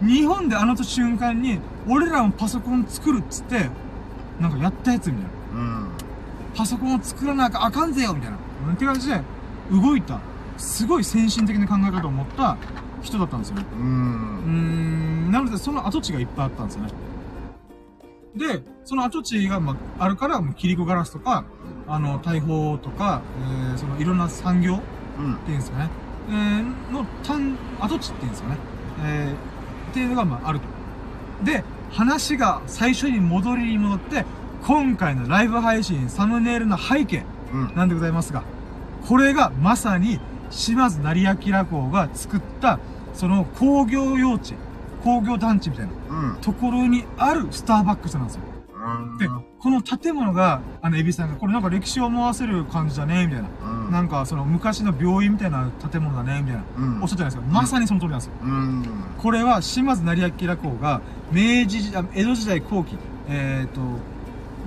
[0.02, 3.70] 日本であの瞬間に、俺らもパソコン作るっつって、
[4.40, 5.24] なんかやったやつみたい
[5.56, 5.62] な。
[5.62, 5.88] うん。
[6.56, 8.38] パソコンを作らなきゃあかんぜよみたいな。
[8.68, 9.22] うんって感じで、
[9.72, 10.20] 動いた。
[10.58, 12.58] すごい先進的な考え方を持った
[13.02, 13.66] 人だったんですよね。
[13.80, 15.28] うん。
[15.30, 16.90] ん、なのでその跡地がいっぱいあったんですよね。
[18.36, 21.46] で、その跡地が、まあ、あるから、もう、キリコガラスとか、
[21.88, 23.22] あの、大砲とか、
[23.72, 24.80] えー、その、いろんな産業
[25.20, 25.36] うん。
[25.36, 25.90] っていうんですかね。
[26.30, 28.58] えー、の、単、跡地っていうんですかね。
[29.04, 30.66] えー、っていうのが、まあ、あると。
[31.46, 34.26] で、話が最初に戻りに戻って、
[34.66, 37.24] 今回のライブ配信サムネイルの背景
[37.54, 37.76] うん。
[37.76, 38.44] なんでございますが、
[39.08, 40.20] これがまさに
[40.50, 42.80] 島津成明公が作った、
[43.14, 44.56] その工業用地、
[45.04, 46.36] 工業団地みたいなうん。
[46.42, 48.42] ところにあるスターバックスなんですよ。
[49.18, 49.28] で、
[49.60, 53.50] この建物が、あの、エビさんが、これなんか歴史を思わせる感じだね、みたいな。
[53.66, 53.92] うん。
[53.92, 56.64] なんか、その昔の病院みたいな建物だね、みたいな。
[56.78, 57.62] うんおっしゃったじゃないですか。
[57.62, 58.34] まさにその通りなんですよ。
[58.44, 58.86] うん。
[59.18, 61.02] これは島津成明公が
[61.32, 62.98] 明治時代、江戸時代後期、
[63.30, 63.82] えっ、と、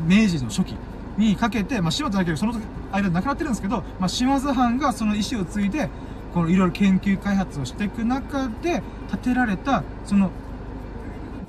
[0.07, 0.77] 明治の初期
[1.19, 2.61] にかけて、まあ、島津成明その時
[2.93, 5.91] 間亡くなってるんですけど、まあ、島津藩がその意思を継いで、
[6.37, 10.31] このいろいろ研究開発をしていく中で建てられた、その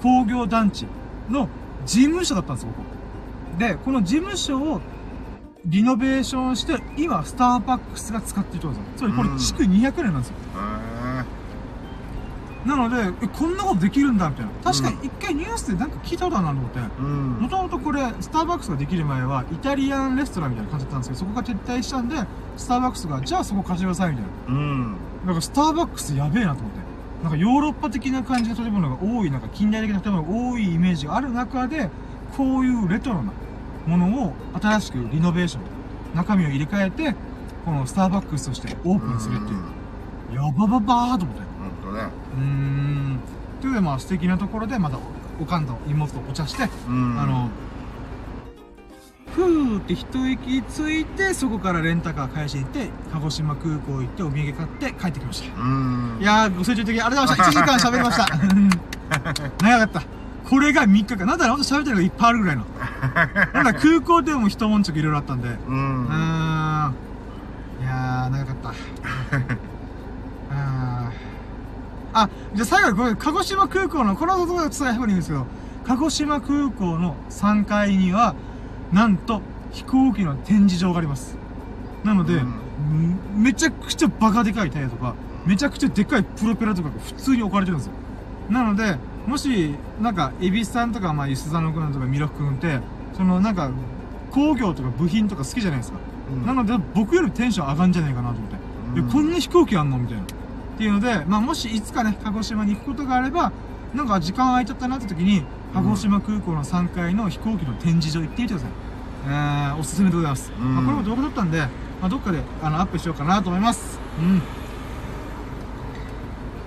[0.02, 0.86] 工業団地
[1.30, 1.50] の
[1.86, 3.60] 事務所だったんですよ、ここ。
[3.60, 4.80] で、この事務所を
[5.66, 8.96] リノベーションして、今、スターバックスが使ってるってことですよ。
[8.96, 10.36] つまりこれ、うん築200年なんですよ。
[10.56, 10.87] へ
[12.68, 14.52] なので、え、こんなことできるんだみたいな。
[14.62, 16.80] 確かに一回ニュースでなんか聞いたことあるなと思って。
[17.42, 22.16] もともとこれ、スターバックスができる前は、イタリアンレストランみたいな感じだったんですけど、そこが撤退したんで、
[22.58, 24.60] スターバックスが、じゃあそこ貸してくださいみたいな。
[24.60, 24.96] うん。
[25.26, 26.80] なんかスターバックスやべえなと思って。
[27.24, 31.90] なんかヨーロッパ的な感じの建物が多い、なんか近代的な建物が多いイメージがある中で、
[32.36, 33.32] こういうレトロな
[33.88, 35.64] ものを新しくリノベーション、
[36.16, 37.16] 中身を入れ替えて、
[37.66, 40.36] このスターバックスとしてオープンするっていう。
[40.36, 41.42] やばばばーと思って。
[41.84, 42.10] ほんとね。
[42.38, 43.20] うーん。
[43.62, 44.98] というで、まあ素敵なところで、また
[45.40, 47.20] おかんと妹とお茶して、うん。
[47.20, 47.50] あの、
[49.34, 55.62] ふー通って一息ついて、そこからレンタカー返しに行って、鹿児島空港行ってお土産買って帰ってきました。
[55.62, 56.18] うん。
[56.20, 57.60] いやー、ご清聴的ありがとうございました。
[57.62, 59.64] 1時間喋りました。
[59.64, 60.04] 長かった。
[60.50, 61.26] これが3日間。
[61.26, 62.66] なんだろう、喋ってるのがいっぱいあるぐらいの。
[63.54, 65.50] なんだ、空港でも一悶着いろいろあったんで。
[65.68, 66.04] うん。
[66.06, 66.08] ん。
[66.08, 68.70] いやー、長かった。
[68.70, 68.74] あ
[70.97, 70.97] ー
[72.14, 75.46] あ、じゃあ最後にこれ、鹿児島空港の、このことが伝えればいいんですけど、
[75.86, 78.36] 鹿児島空港の3階には、
[78.92, 79.42] なんと
[79.72, 81.38] 飛行機の展示場があります。
[82.04, 87.94] なので、うんんめちゃくちゃバカでかいタイヤとか、めちゃくちゃでかいプロペラとかが普通に置かれてるんですよ。
[88.50, 88.98] なので、
[89.28, 92.80] もし、なんか、エビスさんとか、まあ、ゆすざのくんとか、ミロくんって、
[93.14, 93.70] その、なんか、
[94.32, 95.98] 工業とか部品とか好きじゃないですか。
[96.46, 98.58] なので、僕よりテンション上がんじゃないかなと思って。
[98.96, 99.98] でうんこんな飛行機あんの？
[99.98, 100.24] みたいな。
[100.78, 103.52] っていうので、まあ、もしいつかね、鹿児島に行くことがあれば、
[103.96, 108.72] なんか時間空いちゃったなって時に、鹿児島空港の3階の飛行機の展示場行ってみてください。
[109.28, 110.52] えー、おすすめでございます。
[110.56, 111.68] うんまあ、これも動画撮ったんで、ま
[112.04, 114.00] あ、どっかで、あの、アップしようかなと思います。
[114.20, 114.40] うん。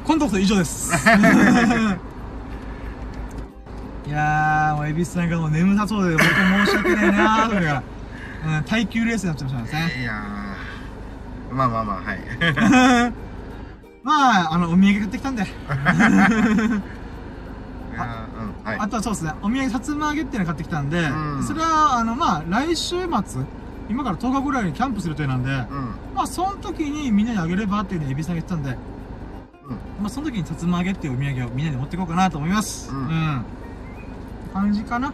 [0.04, 0.90] 今度こそ以上です。
[4.08, 7.82] いやー、もう、蛭子さんがもう眠さそうで、僕申し訳ないなーと思いながら、
[8.58, 10.00] うん、耐久レースになっちゃいましたね。
[10.00, 12.18] いやーまあまあまあ、はい。
[14.02, 15.42] まあ、あの、お土産買ってきたんで。
[15.44, 18.78] いやーうん、はい。
[18.78, 23.42] あとはそうですね、お土産、さつま揚げっていうの買ってきたんで、うんそれは、あの、まあ、来週末、
[23.88, 25.56] 今から10日ぐらいにキャンプする予定なんで、うん。
[26.14, 28.78] まあ、その時にみんなにあげればっていうのをエビさんが言ってたんで、
[30.00, 32.90] まあ、その時にさつま揚げっていうお土産をみんなに持っていこうかなと思います。
[32.90, 33.44] うん
[34.52, 35.12] 感じかな？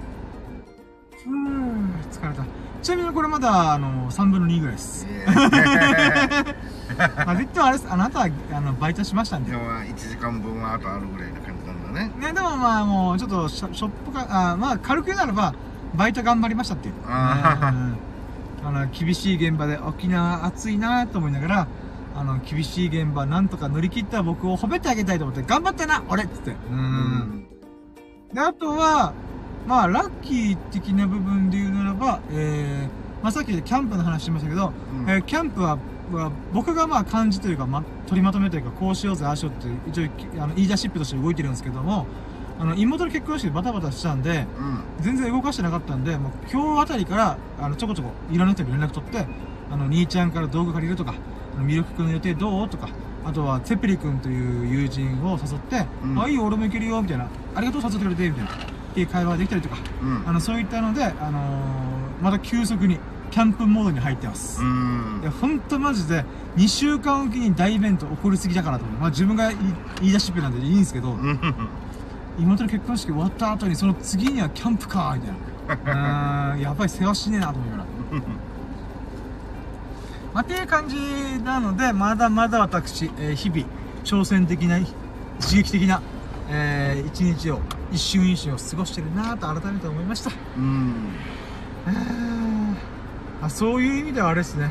[1.24, 2.42] ふぅ、疲れた。
[2.86, 5.08] ちなみにこれまだ、あの、3分の2ぐらいです。
[5.26, 5.32] ま
[7.32, 9.50] あ、言ってもあれです、あなたは、あの、バイトしましたんで。
[9.50, 12.12] 今日は1時間分はあとあるぐらいな感じなんだね。
[12.28, 15.52] ね、でもまあもう、ちょっとショ、ショップか、あまあ軽く言うならば、
[15.96, 16.94] バイト頑張りましたっていう。
[17.08, 17.96] あーうん
[18.64, 21.66] あの、厳しい現場で沖縄暑いなと思いながら、
[22.16, 26.52] あの、厳しい現場なんとか乗り切った僕を褒めてあげたいと思って、頑張ったな俺っつって。
[26.52, 26.54] う。。
[26.70, 27.46] うん
[28.32, 29.12] で、あとは、
[29.66, 35.78] まあ、ラッキー的な部分で言うならば、えー、まあさっきキャンプの話しましたけど、うんえーキャンプは、
[36.12, 42.06] は僕がまあ感じというか、ま、取りまとめというか、こうしようぜ、ああしようって、一応、きあの、言い出しっぺとして動いてるんですけども、
[42.60, 45.04] あの、妹の結婚式でバタバタしたんで、うん。
[45.04, 49.26] 全然動かしてなかったんで、もう今日あたりから、あの、ちょこちょこ、いろんな人に連絡取って、
[49.70, 51.14] あの、兄ちゃんから道具借りるとか、
[51.56, 52.88] あの、ミルク君の予定どうとか、
[53.24, 57.26] あとは、ツェペリ君という友人を誘って、うんあ、いいよ、俺も行けるよ、みたいな。
[57.56, 58.75] ありがとう、誘ってくれて、みたいな。
[59.00, 60.28] いう会話ができたりとか、うん。
[60.28, 62.98] あの、そういったので、あのーまた急速に、
[63.30, 64.62] キャンプモードに入ってます。
[64.62, 66.24] うんいや、ほんとマジで、
[66.56, 69.00] 2週間おきに大イベント起こりすぎだからと思う。
[69.00, 69.50] まあ自分が
[70.00, 71.38] 言い出しっぺなんでいいんですけど、うん。
[72.38, 76.52] 妹の結婚式終わった後にその次にはキャンプかみたいな。
[76.54, 77.86] うーん、やばい世話しねえなと思いながら。
[80.32, 80.96] まあ、っていう感じ
[81.44, 83.62] なので、まだまだ私、えー日々、
[84.04, 84.78] 挑戦的な、
[85.40, 86.00] 刺激的な、
[86.50, 87.60] えー一日を、
[87.96, 90.30] 一瞬一瞬を過ごしてるなと改めて思いました。
[90.56, 91.16] うん。
[93.40, 94.70] あそういう意味ではあれですね。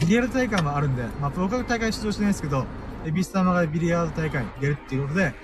[0.00, 2.66] ビリヤード大会もあるんで、まあ、僕は大会出場してないですけど、
[3.06, 5.34] エビス様がビリヤード大会に出るっていうことで、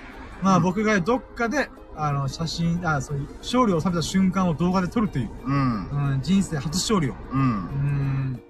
[0.41, 6.13] まあ、うん僕がどっかで、あの、写真、あ、そういう、勝利を収めた瞬間を動画で撮るっていう、うん。
[6.13, 7.15] うん、人生初勝利を。
[7.31, 7.43] うんう。
[7.43, 8.43] ん。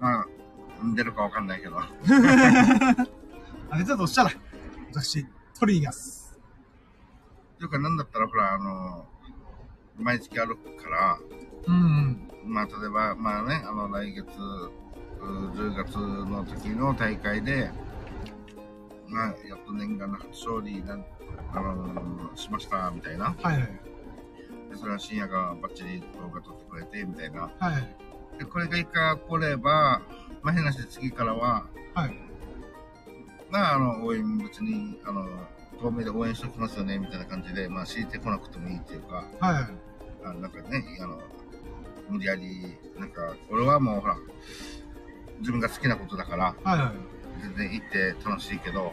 [0.00, 0.26] まあ、
[0.96, 1.78] 出るかわかんないけど。
[1.78, 1.86] あ、
[3.78, 4.30] 出たとしたら、
[4.92, 5.26] 私、
[5.58, 6.25] 取りに行きます。
[7.58, 9.06] というか、なんだったら、ほら、あの、
[9.98, 11.18] 毎月あるから、
[11.66, 12.30] うん。
[12.44, 14.26] まあ、例えば、まあね、あの、来月、
[15.20, 17.70] う10月の時の大会で、
[19.08, 21.04] まあ、やっと念願の初勝利なん、
[21.54, 23.34] あのしました、みたいな。
[23.40, 23.62] はいはい。
[24.70, 27.50] でそれは深夜がバッチリ動画撮ってくれて、みたいな。
[27.58, 28.38] はい。
[28.38, 30.02] で、これがいいか来れば、
[30.42, 32.14] まあ、変なし次からは、はい。
[33.50, 35.26] まあ、あの、応援別に、あの、
[35.80, 39.64] 遠目で応援しておきますよね、みたいな感じで、まあ、強いてこなくてもいいっていうか、はいはい。
[40.24, 41.20] あなんかね、あの、
[42.08, 44.16] 無理やり、なんか、俺はもうほら、
[45.40, 47.16] 自分が好きなことだから、はいはい。
[47.42, 48.92] 全然行って楽しいけど、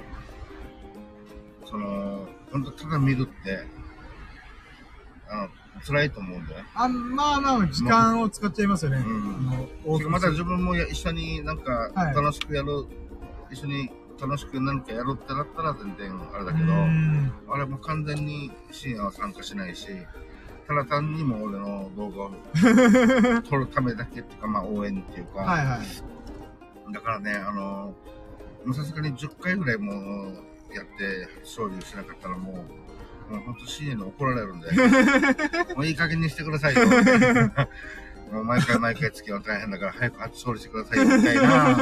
[1.65, 3.65] その、本当ただ見るって、
[5.29, 5.49] あの、
[5.86, 6.69] 辛いと思うんだよね。
[6.75, 8.97] あ、まあまあ、時間を使っちゃいますよね。
[8.97, 12.86] うんまた自分もや一緒になんかはい楽しくやる、
[13.51, 19.88] 一緒に楽しく何かやるってなったら全然あれだけど、うんあれもう完全に深夜は参加しないし、
[20.68, 22.32] ただ単にもう俺の動画を
[23.43, 26.93] 撮るためだけっていうか、まあ応援っていうか、はいはい。
[26.93, 27.93] だからね、あの、
[28.74, 32.66] さすがに10回ぐらいもうやって勝利しなかったらも
[33.30, 34.72] う、もう本当深夜に怒られるんで、
[35.76, 36.82] もういい加減にしてくださいよ。
[38.32, 41.78] もう毎回毎回付き合うの大変だから早く初勝利してくださいみたいな、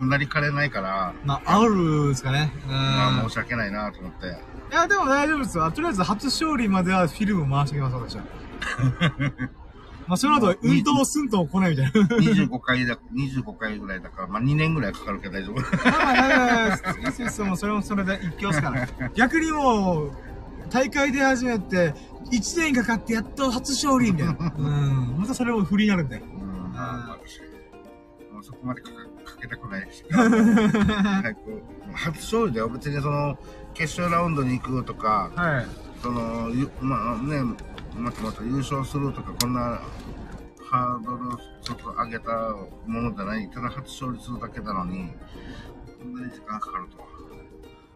[0.06, 2.52] なりかねないから、まあ、煽るですかね。
[2.66, 2.72] うん。
[2.72, 4.26] まあ申し訳ないなと思って。
[4.26, 4.30] い
[4.74, 5.70] や、でも大丈夫ですよ。
[5.70, 8.24] とりあえず初勝利まではフィルム回してきます、私は。
[10.06, 11.90] まあ、その後、運動すんとも来ないみたいな。
[11.92, 15.60] 25回だ、25回ぐらいだから、まあ2年ぐらいかかるけど大丈夫。
[15.60, 19.10] まあまあ、だから、いいですよ、もうそれもそれで一挙ですから。
[19.14, 20.10] 逆にもう、
[20.70, 21.94] 大会で始めて、
[22.30, 24.52] 1年かかってやっと初勝利みたいな。
[24.56, 25.16] うん。
[25.18, 26.16] またそれも不利になるんで。
[26.18, 27.40] うん、まあ、私、
[28.32, 30.04] もうそこまでかかかけたくないし。
[30.10, 31.62] 早く、
[31.94, 32.68] 初勝利だよ。
[32.68, 33.38] 別にその、
[33.74, 35.66] 決勝ラウンドに行くとか、はい。
[36.02, 37.42] その、ゆまあね、
[37.96, 39.80] またまた優勝するとか、こんな、
[40.70, 42.32] ハードルちょっと上げた
[42.86, 45.12] ものじゃない、ただ初勝利するだけなのに、
[45.98, 47.14] こんなに時間かかるとは。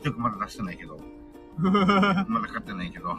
[0.03, 1.01] よくまだ出してないけど、
[2.29, 3.15] まだ勝ってないけど。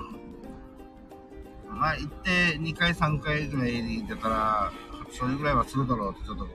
[1.70, 4.72] まあ、行って2回、3回ぐらい出たら、
[5.08, 6.48] 初勝利ぐらいはするだろうってちょっと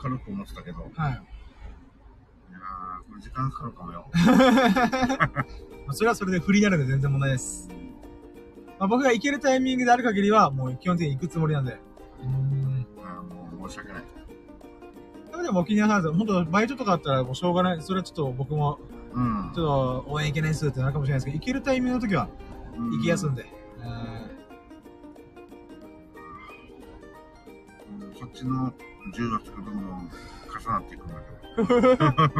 [0.00, 1.12] 軽く思ってたけど、いはい。
[1.12, 4.10] やー、これ時間かかるかもよ。
[5.86, 7.68] まあそれはそれで不利になるんで全然問題です。
[8.78, 11.80] まあ、僕が行けるタイミングである限りは、もう基本的に行くつもりなんで。
[12.22, 12.86] うん。
[13.02, 14.04] あーもう申し訳ない。
[15.42, 16.18] でも沖縄なんですよ。
[16.18, 17.80] 本当バイトとかあったらもうしょうがない。
[17.80, 18.78] それはちょっと僕も、
[19.18, 22.28] うんちょっと応援行けないっすってなるかもしれないですけど、行けるタイミングの時は
[22.76, 22.90] うん。
[22.92, 23.44] 行きやすんで。
[23.78, 23.86] うん。
[23.86, 23.88] う
[28.10, 28.72] んそっちの
[29.14, 30.10] 10月がどんどん重
[30.70, 31.26] なっていくんだけ
[31.62, 31.68] ど。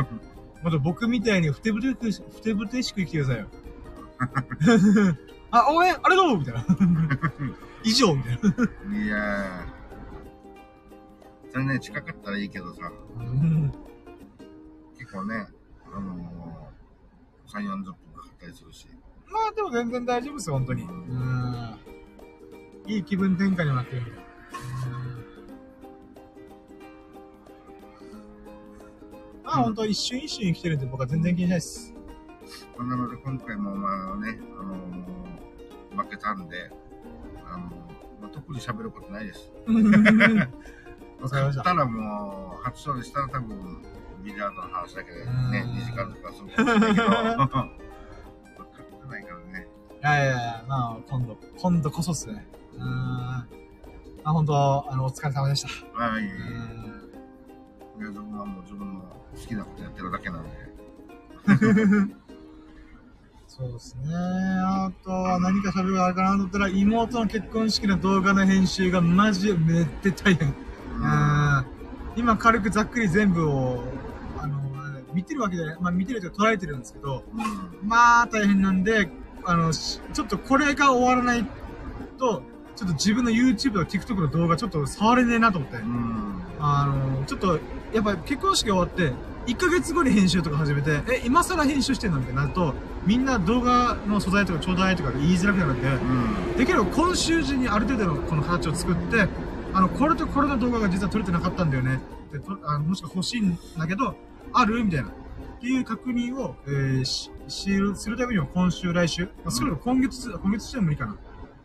[0.63, 3.47] また僕みたいにふてぶてしく、ふてぶてしく生きてくださいよ。
[5.51, 6.67] あ、応援ありがとうみたいな。
[7.85, 8.39] 以上みたい
[8.91, 8.99] な。
[8.99, 13.73] いやー、それね、近かったらいいけどさ、うん
[14.99, 15.49] 結構ね、あのー、
[17.49, 18.87] 3、40分かかったりするし。
[19.27, 20.83] まあでも全然大丈夫ですよ、本当に。
[20.83, 21.79] うん。
[22.87, 24.11] いい気分転換にもなってるんで。
[24.11, 24.19] うん
[29.49, 31.95] まあ本当一瞬一瞬生きてるんで僕は全然気にしないです。
[32.79, 36.71] なので今回もまあね、あのー、負けたんで、
[37.47, 39.51] あのーまあ、特に喋ることないです。
[41.21, 41.57] わかりまし。
[41.59, 43.83] たたらもう、初勝利したら多分、
[44.29, 49.67] ビリヤードの話だけでねうん、2時間とかするかもしれないけど、勝ってないからね。
[50.01, 52.47] いやいやいや、まあ今度、今度こそっすね。
[52.75, 52.81] うん。
[52.81, 53.47] ま
[54.25, 55.69] あ本当、あの、お疲れ様でした。
[55.99, 56.25] はい。
[56.25, 56.37] いうん。
[58.01, 60.51] や、自分はもう自分の好きなことやってるだけなんで。
[63.49, 64.15] そうですね。
[64.15, 70.49] あとは何か喋るがあるかなと思ったら、妹の結婚式の動画の編集がマジでめって大変。
[70.49, 71.79] うん。
[72.15, 73.85] 今軽くざっくり全部を、
[75.19, 77.89] 見てるわけで、まあ見てるというか捉えてるんですけど、うん。
[77.89, 79.09] まあ大変なんで、
[79.45, 81.45] あの、しちょっとこれが終わらない
[82.19, 82.43] と、
[82.77, 85.79] ちょっと自分の YouTube とか TikTok の動画ちょっと触れねえなと思って。
[85.79, 86.43] うん。
[86.61, 87.59] あの、ちょっと、
[87.93, 89.13] やっぱ結婚式終わって、
[89.47, 96.57] 1ヶ月後に編集とか始めて、え、今更編集してんのみたいになると、みんな動画の素材とかちょうだいとか言いづらくなるんで、うん。
[96.57, 99.27] できれば今週中にある程度のこの形を作って、
[99.73, 101.99] あの、これとこれの動画が実は撮れてなかったんだよね
[102.29, 104.15] って、とあもしくは欲しいんだけど、
[104.53, 104.85] ある？
[104.85, 105.09] みたいな。
[105.09, 111.17] っていう確認を、えーし、しするためには今週、来週、まあ、それも今月、今月中は無理かな。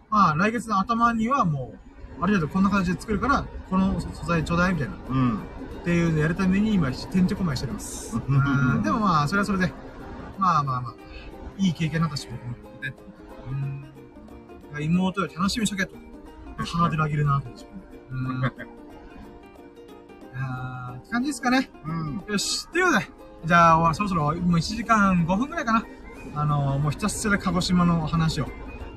[0.10, 1.74] まあ、来月の頭にはも
[2.20, 4.96] う、ある程度こんな感じで作るから、この素材ちょうだいみたいな。
[5.10, 5.38] うん。
[5.38, 5.40] っ
[5.84, 8.16] ていうのをやるために今、てんてこまいしております。
[8.16, 9.72] うんでもまあ、それはそれで、
[10.40, 10.96] まあまあまあ、
[11.58, 12.82] いい経験になったし、僕も。
[12.82, 12.94] ね
[14.74, 14.84] うん。
[14.84, 15.96] 妹より楽しみにしとけと。
[16.58, 17.68] ハードル上げるなと思って。
[18.10, 18.42] うん。
[20.36, 21.70] あーって感じですかね。
[21.86, 22.24] うん。
[22.28, 22.68] よし。
[22.70, 23.06] ということで、
[23.46, 25.86] じゃあ、そろそろもう1時間5分くらいかな。
[26.36, 28.48] あのもうひたすら鹿児島の話を、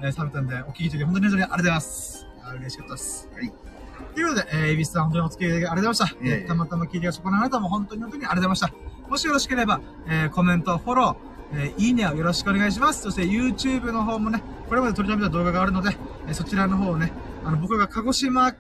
[0.02, 2.26] えー、されたんで、お聞きいただき本当に本当にありがとうございます。
[2.42, 3.28] あー嬉しかったです。
[3.34, 3.52] はい。
[4.14, 6.06] ということで、えー、エビスさん本当にお付き合いありがとうございました。
[6.06, 9.10] いえーたまたま聞いてくださったあなたも本当に本当にありがとうございました。
[9.10, 13.02] もしよろしければ、えー、コメント、フォロー、えー、いいねをよろしくお願いします。
[13.02, 15.96] そして YouTube の方もね、これまで撮りためた動画があるので、
[16.28, 17.12] えーそちらの方をね、
[17.44, 18.54] あの、僕が鹿児島、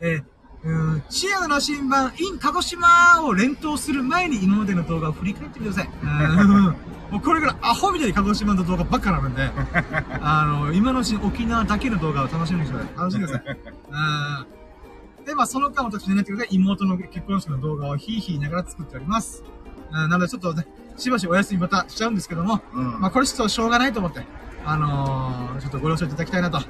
[0.00, 0.24] えー、
[0.66, 5.88] うーチアの新版 in 鹿児島を連投する前に今までの動画を振り返ってください。
[6.02, 9.48] うん もうこれからアホみたいに鹿児島の動画ばっかなので、
[10.20, 12.98] あの、今のうちに沖縄だけの動画を楽しみにしてください。
[12.98, 13.58] 楽しんでください。
[13.90, 16.54] うんで、まあ、その間私になってください。
[16.54, 19.44] 妹の結婚式の動画をヒーヒーながら作っております。
[19.90, 23.00] うんなので、ちょっとね、しばしお休みまたしちゃうんですけども、うん。
[23.00, 24.24] まあ、これちょっとしょうがないと思って、
[24.64, 26.60] あのー、ちょっとご了承いただきたいなと。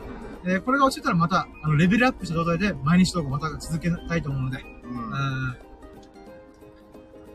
[0.46, 4.90] えーこれが落ちたらまた、あの、レベルアップした状態で毎日動画また続けたいと思うので、うん。
[4.90, 5.14] う
[5.50, 5.52] ん。
[5.52, 5.54] っ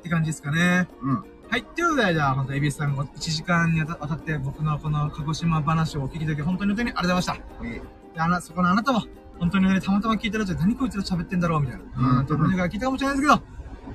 [0.01, 0.88] て感じですかね。
[1.01, 1.16] うん。
[1.49, 1.64] はい。
[1.64, 7.66] ということで、じゃあ、本当エビスさん、1時間にわたって僕のこの鹿児島話をお聞きいただき、本当に本当にありがとうございました。
[7.68, 7.82] いいで
[8.16, 9.03] あな、そこのあなたも、
[9.39, 12.20] 本当にね、たまたま聞いたらじゃ何こいつら喋ってんだろうみたいな。
[12.20, 13.43] うん、と思いながら聞いたかもしれないですけど、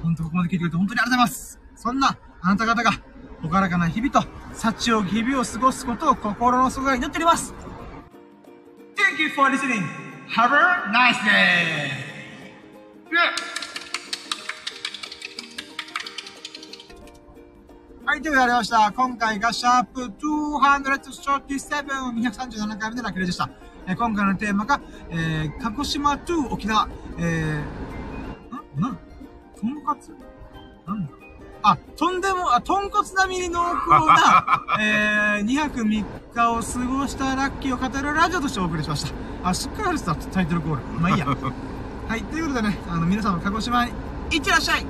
[0.03, 1.61] 本当ここまで聞いてくれて本当にありがとうございます。
[1.75, 2.91] そんな、あなた方が、
[3.41, 7.55] ほからかな日々と、幸を日々を過ごすことを心の底から祈っております。
[8.97, 9.83] Thank you for listening.
[10.29, 11.91] Have a nice day!
[18.05, 18.93] はい、ということでありました。
[18.93, 20.15] 今回がシャープ237、
[22.15, 23.51] 237回目のラッキーでした。
[23.87, 24.81] えー今回のテーマが、
[25.11, 26.89] えー、鹿児島 to 沖縄、
[27.19, 28.99] えー、んなん？
[29.61, 30.11] とんかつ？
[30.87, 31.13] なんだ
[31.69, 39.49] あ、とんでも、あ、豚骨並みに濃厚な、 えー、2泊3日を過ごしたラッキーを語るラジオとしてお送りしました。
[39.49, 40.83] あ、しっかりあるさ、タイトルコール。
[41.01, 41.27] まあいいや。
[42.09, 43.91] はい、ということでね、あの、皆さんも鹿児島に
[44.31, 44.87] 行ってらっしゃい